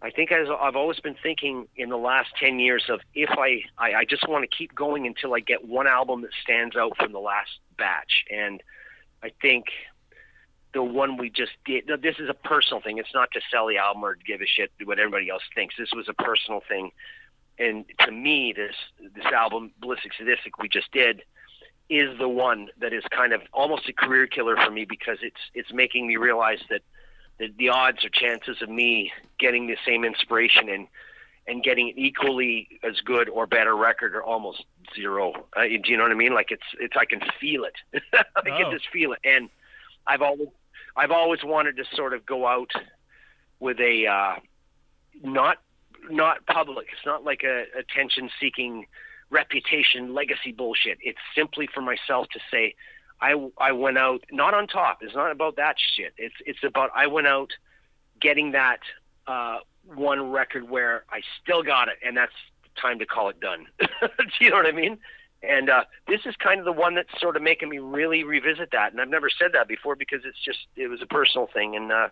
I 0.00 0.10
think 0.10 0.30
as 0.30 0.48
I've 0.48 0.76
always 0.76 1.00
been 1.00 1.16
thinking 1.20 1.66
in 1.76 1.88
the 1.88 1.96
last 1.96 2.28
ten 2.38 2.60
years 2.60 2.84
of 2.88 3.00
if 3.14 3.30
I 3.30 3.62
I, 3.78 3.94
I 3.94 4.04
just 4.04 4.28
want 4.28 4.48
to 4.48 4.56
keep 4.56 4.74
going 4.74 5.06
until 5.06 5.34
I 5.34 5.40
get 5.40 5.66
one 5.66 5.86
album 5.86 6.22
that 6.22 6.30
stands 6.42 6.76
out 6.76 6.96
from 6.96 7.12
the 7.12 7.18
last 7.18 7.50
batch, 7.76 8.24
and 8.30 8.62
I 9.22 9.32
think 9.42 9.66
the 10.72 10.82
one 10.82 11.16
we 11.16 11.30
just 11.30 11.52
did. 11.64 11.90
This 12.00 12.16
is 12.20 12.28
a 12.28 12.34
personal 12.34 12.80
thing. 12.80 12.98
It's 12.98 13.14
not 13.14 13.30
to 13.32 13.40
sell 13.50 13.66
the 13.66 13.78
album 13.78 14.04
or 14.04 14.14
give 14.14 14.40
a 14.40 14.46
shit 14.46 14.70
what 14.84 15.00
everybody 15.00 15.30
else 15.30 15.42
thinks. 15.54 15.74
This 15.76 15.90
was 15.92 16.08
a 16.08 16.14
personal 16.14 16.60
thing, 16.68 16.92
and 17.58 17.84
to 18.00 18.12
me, 18.12 18.52
this 18.54 18.76
this 19.16 19.26
album, 19.26 19.72
Ballistic 19.80 20.12
Sadistic, 20.16 20.58
we 20.58 20.68
just 20.68 20.92
did, 20.92 21.22
is 21.90 22.16
the 22.18 22.28
one 22.28 22.68
that 22.80 22.92
is 22.92 23.02
kind 23.10 23.32
of 23.32 23.40
almost 23.52 23.88
a 23.88 23.92
career 23.92 24.28
killer 24.28 24.56
for 24.56 24.70
me 24.70 24.84
because 24.84 25.18
it's 25.22 25.40
it's 25.54 25.72
making 25.72 26.06
me 26.06 26.16
realize 26.16 26.60
that 26.70 26.82
the, 27.38 27.52
the 27.58 27.68
odds 27.68 28.04
or 28.04 28.08
chances 28.10 28.60
of 28.62 28.68
me 28.68 29.12
getting 29.38 29.66
the 29.66 29.76
same 29.86 30.04
inspiration 30.04 30.68
and 30.68 30.86
and 31.46 31.62
getting 31.62 31.88
an 31.88 31.98
equally 31.98 32.68
as 32.82 33.00
good 33.00 33.26
or 33.30 33.46
better 33.46 33.74
record 33.74 34.14
are 34.14 34.22
almost 34.22 34.64
zero. 34.94 35.32
Uh, 35.56 35.62
do 35.62 35.80
you 35.90 35.96
know 35.96 36.02
what 36.02 36.12
I 36.12 36.16
mean? 36.16 36.34
Like 36.34 36.50
it's 36.50 36.62
it's 36.78 36.94
I 36.96 37.06
can 37.06 37.20
feel 37.40 37.64
it. 37.64 37.74
I 38.12 38.24
Oh. 38.40 38.42
can 38.44 38.70
just 38.70 38.88
feel 38.92 39.12
it, 39.12 39.20
and 39.24 39.48
I've 40.06 40.20
always 40.22 40.48
I've 40.96 41.10
always 41.10 41.42
wanted 41.44 41.76
to 41.78 41.84
sort 41.94 42.12
of 42.12 42.26
go 42.26 42.46
out 42.46 42.70
with 43.60 43.80
a 43.80 44.06
uh, 44.06 44.34
not 45.22 45.58
not 46.10 46.44
public. 46.46 46.88
It's 46.92 47.06
not 47.06 47.24
like 47.24 47.42
a 47.44 47.64
attention 47.78 48.28
seeking 48.40 48.86
reputation 49.30 50.14
legacy 50.14 50.52
bullshit. 50.52 50.98
It's 51.02 51.18
simply 51.34 51.66
for 51.72 51.80
myself 51.80 52.28
to 52.32 52.40
say 52.50 52.74
I 53.20 53.34
I 53.58 53.72
went 53.72 53.98
out 53.98 54.24
not 54.30 54.54
on 54.54 54.66
top. 54.66 54.98
It's 55.02 55.14
not 55.14 55.30
about 55.30 55.56
that 55.56 55.76
shit. 55.96 56.14
It's 56.16 56.34
it's 56.46 56.62
about 56.62 56.90
I 56.94 57.06
went 57.06 57.26
out 57.26 57.50
getting 58.20 58.52
that 58.52 58.80
uh, 59.26 59.58
one 59.84 60.30
record 60.30 60.68
where 60.68 61.04
I 61.10 61.20
still 61.42 61.62
got 61.62 61.88
it, 61.88 61.96
and 62.04 62.16
that's 62.16 62.32
time 62.80 62.98
to 62.98 63.06
call 63.06 63.28
it 63.28 63.40
done. 63.40 63.66
Do 63.80 63.86
you 64.40 64.50
know 64.50 64.56
what 64.56 64.66
I 64.66 64.72
mean? 64.72 64.98
And 65.42 65.70
uh, 65.70 65.84
this 66.08 66.20
is 66.26 66.34
kind 66.36 66.58
of 66.58 66.64
the 66.64 66.72
one 66.72 66.94
that's 66.94 67.20
sort 67.20 67.36
of 67.36 67.42
making 67.42 67.68
me 67.68 67.78
really 67.78 68.24
revisit 68.24 68.70
that. 68.72 68.92
And 68.92 69.00
I've 69.00 69.08
never 69.08 69.30
said 69.30 69.52
that 69.52 69.68
before 69.68 69.94
because 69.94 70.22
it's 70.24 70.42
just 70.44 70.66
it 70.76 70.88
was 70.88 71.00
a 71.00 71.06
personal 71.06 71.48
thing, 71.52 71.76
and 71.76 71.92
uh, 71.92 72.08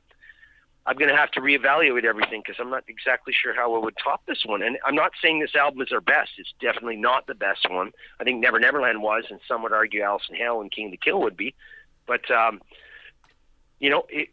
I'm 0.87 0.96
going 0.96 1.11
to 1.11 1.16
have 1.16 1.33
to 1.33 1.40
reevaluate 1.40 2.05
everything 2.05 2.42
because 2.44 2.61
I'm 2.61 2.70
not 2.70 2.85
exactly 2.87 3.35
sure 3.35 3.55
how 3.55 3.75
I 3.75 3.79
would 3.79 3.96
top 4.03 4.25
this 4.27 4.44
one. 4.46 4.62
And 4.62 4.79
I'm 4.87 4.94
not 4.94 5.12
saying 5.20 5.40
this 5.40 5.57
album 5.57 5.83
is 5.83 5.90
our 5.92 6.01
best. 6.01 6.31
It's 6.38 6.53
definitely 6.61 6.96
not 6.96 7.27
the 7.27 7.35
best 7.35 7.68
one. 7.68 7.90
I 8.20 8.25
think 8.25 8.40
Never 8.40 8.61
Neverland 8.61 9.03
was, 9.03 9.25
and 9.29 9.40
some 9.49 9.62
would 9.64 9.72
argue 9.72 10.03
Alice 10.03 10.22
in 10.31 10.37
Hell 10.37 10.61
and 10.61 10.70
King 10.70 10.87
of 10.87 10.90
the 10.92 10.96
Kill 10.99 11.20
would 11.22 11.37
be. 11.37 11.55
But 12.07 12.31
um, 12.31 12.61
you 13.81 13.90
know, 13.90 14.07
it, 14.09 14.29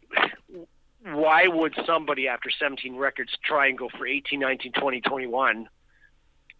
why 1.02 1.48
would 1.48 1.74
somebody 1.84 2.28
after 2.28 2.50
17 2.50 2.96
records 2.96 3.32
try 3.44 3.66
and 3.66 3.76
go 3.76 3.88
for 3.88 4.06
18, 4.06 4.38
19, 4.38 4.72
20, 4.72 5.00
21 5.00 5.68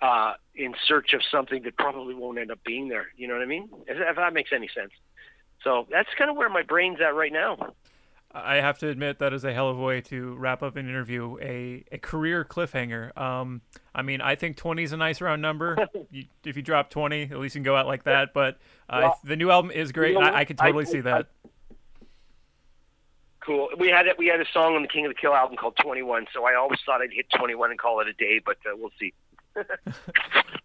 uh, 0.03 0.35
in 0.55 0.75
search 0.87 1.15
of 1.15 1.23
something 1.31 1.63
that 1.63 1.77
probably 1.77 2.15
won't 2.15 2.39
end 2.39 2.51
up 2.51 2.63
being 2.65 2.89
there? 2.89 3.07
You 3.17 3.29
know 3.29 3.35
what 3.35 3.43
I 3.43 3.47
mean? 3.47 3.69
If, 3.87 3.97
if 3.99 4.17
that 4.17 4.35
makes 4.35 4.51
any 4.53 4.69
sense. 4.69 4.91
So 5.63 5.87
that's 5.91 6.11
kind 6.19 6.31
of 6.31 6.37
where 6.37 6.51
my 6.51 6.63
brain's 6.63 7.01
at 7.01 7.15
right 7.15 7.33
now. 7.33 7.75
I 8.35 8.57
have 8.57 8.79
to 8.79 8.88
admit 8.88 9.20
that 9.20 9.33
is 9.33 9.44
a 9.44 9.53
hell 9.53 9.68
of 9.70 9.79
a 9.79 9.83
way 9.83 10.01
to 10.03 10.35
wrap 10.35 10.62
up 10.62 10.77
an 10.77 10.88
interview, 10.88 11.38
a, 11.40 11.85
a 11.92 11.99
career 11.99 12.44
cliffhanger. 12.44 13.16
Um, 13.16 13.61
I 13.94 14.03
mean, 14.03 14.20
I 14.20 14.35
think 14.35 14.57
20 14.57 14.83
is 14.83 14.92
a 14.92 14.97
nice 14.97 15.20
round 15.20 15.40
number. 15.40 15.77
you, 16.11 16.25
if 16.44 16.57
you 16.57 16.62
drop 16.62 16.90
20, 16.90 17.23
at 17.31 17.38
least 17.38 17.55
you 17.55 17.61
can 17.61 17.64
go 17.64 17.77
out 17.77 17.87
like 17.87 18.05
that. 18.05 18.35
But 18.35 18.59
uh, 18.88 19.01
Well, 19.03 19.20
the 19.23 19.37
new 19.37 19.51
album 19.51 19.70
is 19.70 19.92
great. 19.92 20.14
you 20.14 20.20
know 20.20 20.27
I, 20.27 20.40
I 20.40 20.44
can 20.44 20.57
totally 20.57 20.85
I- 20.85 20.88
see 20.90 20.99
I- 20.99 21.03
that. 21.03 21.27
Cool. 23.40 23.68
We 23.79 23.88
had 23.88 24.07
it. 24.07 24.16
We 24.16 24.27
had 24.29 24.40
a 24.40 24.47
song 24.55 24.75
on 24.75 24.81
the 24.83 24.88
King 24.88 25.05
of 25.05 25.11
the 25.11 25.14
Kill 25.20 25.35
album 25.35 25.57
called 25.59 25.77
21. 25.83 26.27
So 26.33 26.44
I 26.47 26.55
always 26.55 26.81
thought 26.87 27.03
I'd 27.03 27.12
hit 27.12 27.27
21 27.37 27.70
and 27.70 27.79
call 27.79 28.01
it 28.01 28.09
a 28.09 28.14
day, 28.14 28.40
but 28.44 28.57
uh, 28.66 28.75
we'll 28.75 28.90
see. 28.99 29.12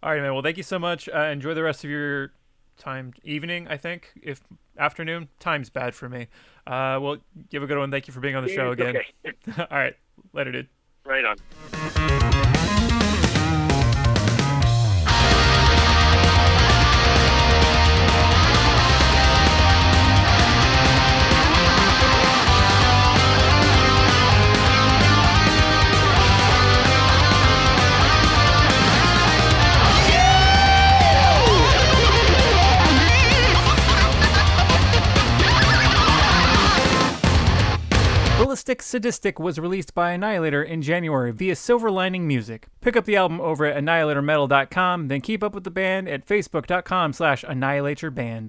All 0.02 0.10
right, 0.12 0.22
man. 0.22 0.32
Well, 0.32 0.42
thank 0.42 0.56
you 0.56 0.62
so 0.62 0.78
much. 0.78 1.06
Uh, 1.06 1.18
enjoy 1.24 1.52
the 1.52 1.62
rest 1.62 1.84
of 1.84 1.90
your 1.90 2.32
time, 2.80 3.12
evening. 3.22 3.68
I 3.68 3.76
think 3.76 4.12
if 4.22 4.40
afternoon 4.78 5.28
time's 5.38 5.70
bad 5.70 5.94
for 5.94 6.08
me. 6.08 6.26
Uh, 6.66 6.98
well, 7.00 7.18
give 7.50 7.62
a 7.62 7.66
good 7.66 7.78
one. 7.78 7.90
Thank 7.90 8.08
you 8.08 8.14
for 8.14 8.20
being 8.20 8.34
on 8.34 8.42
the 8.42 8.52
show 8.52 8.72
again. 8.72 8.96
okay. 8.96 9.34
All 9.58 9.78
right, 9.78 9.96
later, 10.32 10.52
dude. 10.52 10.68
Right 11.04 11.24
on. 11.24 12.46
Sadistic 38.90 39.38
was 39.38 39.60
released 39.60 39.94
by 39.94 40.10
Annihilator 40.10 40.64
in 40.64 40.82
January 40.82 41.30
via 41.30 41.54
Silver 41.54 41.92
Lining 41.92 42.26
Music. 42.26 42.66
Pick 42.80 42.96
up 42.96 43.04
the 43.04 43.14
album 43.14 43.40
over 43.40 43.64
at 43.64 43.80
annihilatormetal.com, 43.80 45.06
then 45.06 45.20
keep 45.20 45.44
up 45.44 45.54
with 45.54 45.62
the 45.62 45.70
band 45.70 46.08
at 46.08 46.26
facebook.com 46.26 47.12
slash 47.12 47.44
annihilatorband. 47.44 48.48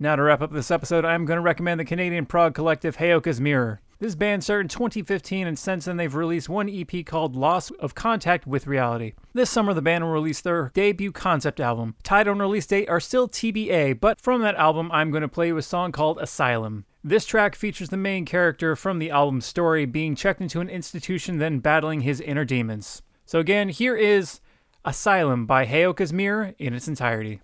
Now 0.00 0.16
to 0.16 0.22
wrap 0.24 0.42
up 0.42 0.50
this 0.50 0.72
episode, 0.72 1.04
I'm 1.04 1.24
going 1.24 1.36
to 1.36 1.42
recommend 1.42 1.78
the 1.78 1.84
Canadian 1.84 2.26
prog 2.26 2.54
collective 2.54 2.96
Heyoka's 2.96 3.40
Mirror. 3.40 3.80
This 4.00 4.16
band 4.16 4.42
started 4.42 4.64
in 4.64 4.68
2015 4.68 5.46
and 5.46 5.56
since 5.56 5.84
then 5.84 5.96
they've 5.96 6.12
released 6.12 6.48
one 6.48 6.68
EP 6.68 7.06
called 7.06 7.36
Loss 7.36 7.70
of 7.78 7.94
Contact 7.94 8.48
with 8.48 8.66
Reality. 8.66 9.12
This 9.32 9.48
summer 9.48 9.74
the 9.74 9.80
band 9.80 10.02
will 10.02 10.10
release 10.10 10.40
their 10.40 10.72
debut 10.74 11.12
concept 11.12 11.60
album. 11.60 11.94
Title 12.02 12.32
and 12.32 12.40
release 12.40 12.66
date 12.66 12.88
are 12.88 12.98
still 12.98 13.28
TBA, 13.28 14.00
but 14.00 14.20
from 14.20 14.42
that 14.42 14.56
album 14.56 14.90
I'm 14.90 15.12
going 15.12 15.22
to 15.22 15.28
play 15.28 15.46
you 15.46 15.56
a 15.56 15.62
song 15.62 15.92
called 15.92 16.18
Asylum. 16.18 16.84
This 17.04 17.24
track 17.24 17.54
features 17.54 17.90
the 17.90 17.96
main 17.96 18.24
character 18.24 18.74
from 18.74 18.98
the 18.98 19.10
album's 19.10 19.46
story 19.46 19.86
being 19.86 20.16
checked 20.16 20.40
into 20.40 20.60
an 20.60 20.68
institution 20.68 21.38
then 21.38 21.60
battling 21.60 22.00
his 22.00 22.20
inner 22.20 22.44
demons. 22.44 23.02
So 23.24 23.38
again, 23.38 23.68
here 23.68 23.94
is 23.94 24.40
Asylum 24.84 25.46
by 25.46 25.64
Heyoka's 25.64 26.12
Mirror 26.12 26.54
in 26.58 26.74
its 26.74 26.88
entirety. 26.88 27.40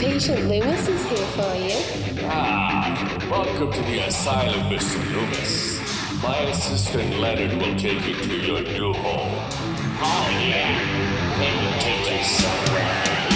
Patient 0.00 0.48
Loomis 0.48 0.88
is 0.88 1.04
here 1.10 1.26
for 1.36 1.54
you. 1.56 1.76
Ah, 2.24 3.28
welcome 3.30 3.70
to 3.70 3.82
the 3.82 3.98
asylum, 3.98 4.60
Mr. 4.70 4.96
Loomis. 5.12 5.78
My 6.22 6.38
assistant 6.38 7.18
Leonard 7.18 7.52
will 7.60 7.76
take 7.78 8.06
you 8.06 8.14
to 8.14 8.36
your 8.38 8.62
new 8.62 8.94
home. 8.94 9.34
Oh, 10.00 10.26
yeah. 10.40 10.72
They 11.38 11.52
will 11.60 11.78
take 11.80 12.16
you 12.16 12.24
somewhere. 12.24 13.29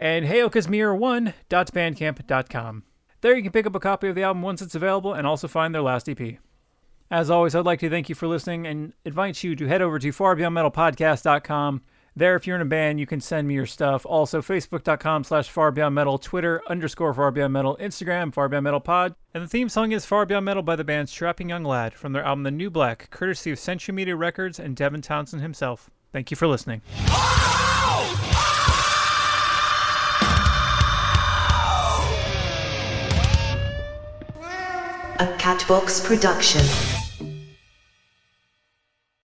And 0.00 0.24
heyokasmirror1.bandcamp.com. 0.24 2.82
There 3.20 3.36
you 3.36 3.42
can 3.42 3.52
pick 3.52 3.66
up 3.66 3.74
a 3.74 3.80
copy 3.80 4.08
of 4.08 4.14
the 4.14 4.22
album 4.22 4.42
once 4.42 4.62
it's 4.62 4.74
available 4.74 5.12
and 5.12 5.26
also 5.26 5.46
find 5.46 5.74
their 5.74 5.82
last 5.82 6.08
EP. 6.08 6.38
As 7.10 7.28
always, 7.28 7.54
I'd 7.54 7.66
like 7.66 7.80
to 7.80 7.90
thank 7.90 8.08
you 8.08 8.14
for 8.14 8.26
listening 8.26 8.66
and 8.66 8.94
invite 9.04 9.44
you 9.44 9.54
to 9.56 9.66
head 9.66 9.82
over 9.82 9.98
to 9.98 10.08
farbeyondmetalpodcast.com. 10.08 11.82
There, 12.16 12.36
if 12.36 12.46
you're 12.46 12.54
in 12.54 12.62
a 12.62 12.66
band, 12.66 13.00
you 13.00 13.06
can 13.06 13.20
send 13.20 13.48
me 13.48 13.54
your 13.54 13.66
stuff. 13.66 14.06
Also, 14.06 14.40
facebook.com 14.40 15.24
slash 15.24 15.50
far 15.50 15.72
beyond 15.72 15.96
metal, 15.96 16.16
Twitter 16.16 16.62
underscore 16.68 17.12
far 17.12 17.32
beyond 17.32 17.52
metal, 17.52 17.76
Instagram 17.80 18.32
far 18.32 18.48
beyond 18.48 18.64
metal 18.64 18.78
pod. 18.78 19.16
And 19.32 19.42
the 19.42 19.48
theme 19.48 19.68
song 19.68 19.90
is 19.90 20.06
Far 20.06 20.24
Beyond 20.24 20.44
Metal 20.44 20.62
by 20.62 20.76
the 20.76 20.84
band 20.84 21.08
Strapping 21.08 21.48
Young 21.48 21.64
Lad 21.64 21.92
from 21.92 22.12
their 22.12 22.22
album 22.22 22.44
The 22.44 22.52
New 22.52 22.70
Black, 22.70 23.10
courtesy 23.10 23.50
of 23.50 23.58
Century 23.58 23.92
Media 23.92 24.14
Records 24.14 24.60
and 24.60 24.76
Devin 24.76 25.02
Townsend 25.02 25.42
himself. 25.42 25.90
Thank 26.12 26.30
you 26.30 26.36
for 26.36 26.46
listening. 26.46 26.82
A 35.18 35.26
Catbox 35.38 36.04
production. 36.04 36.93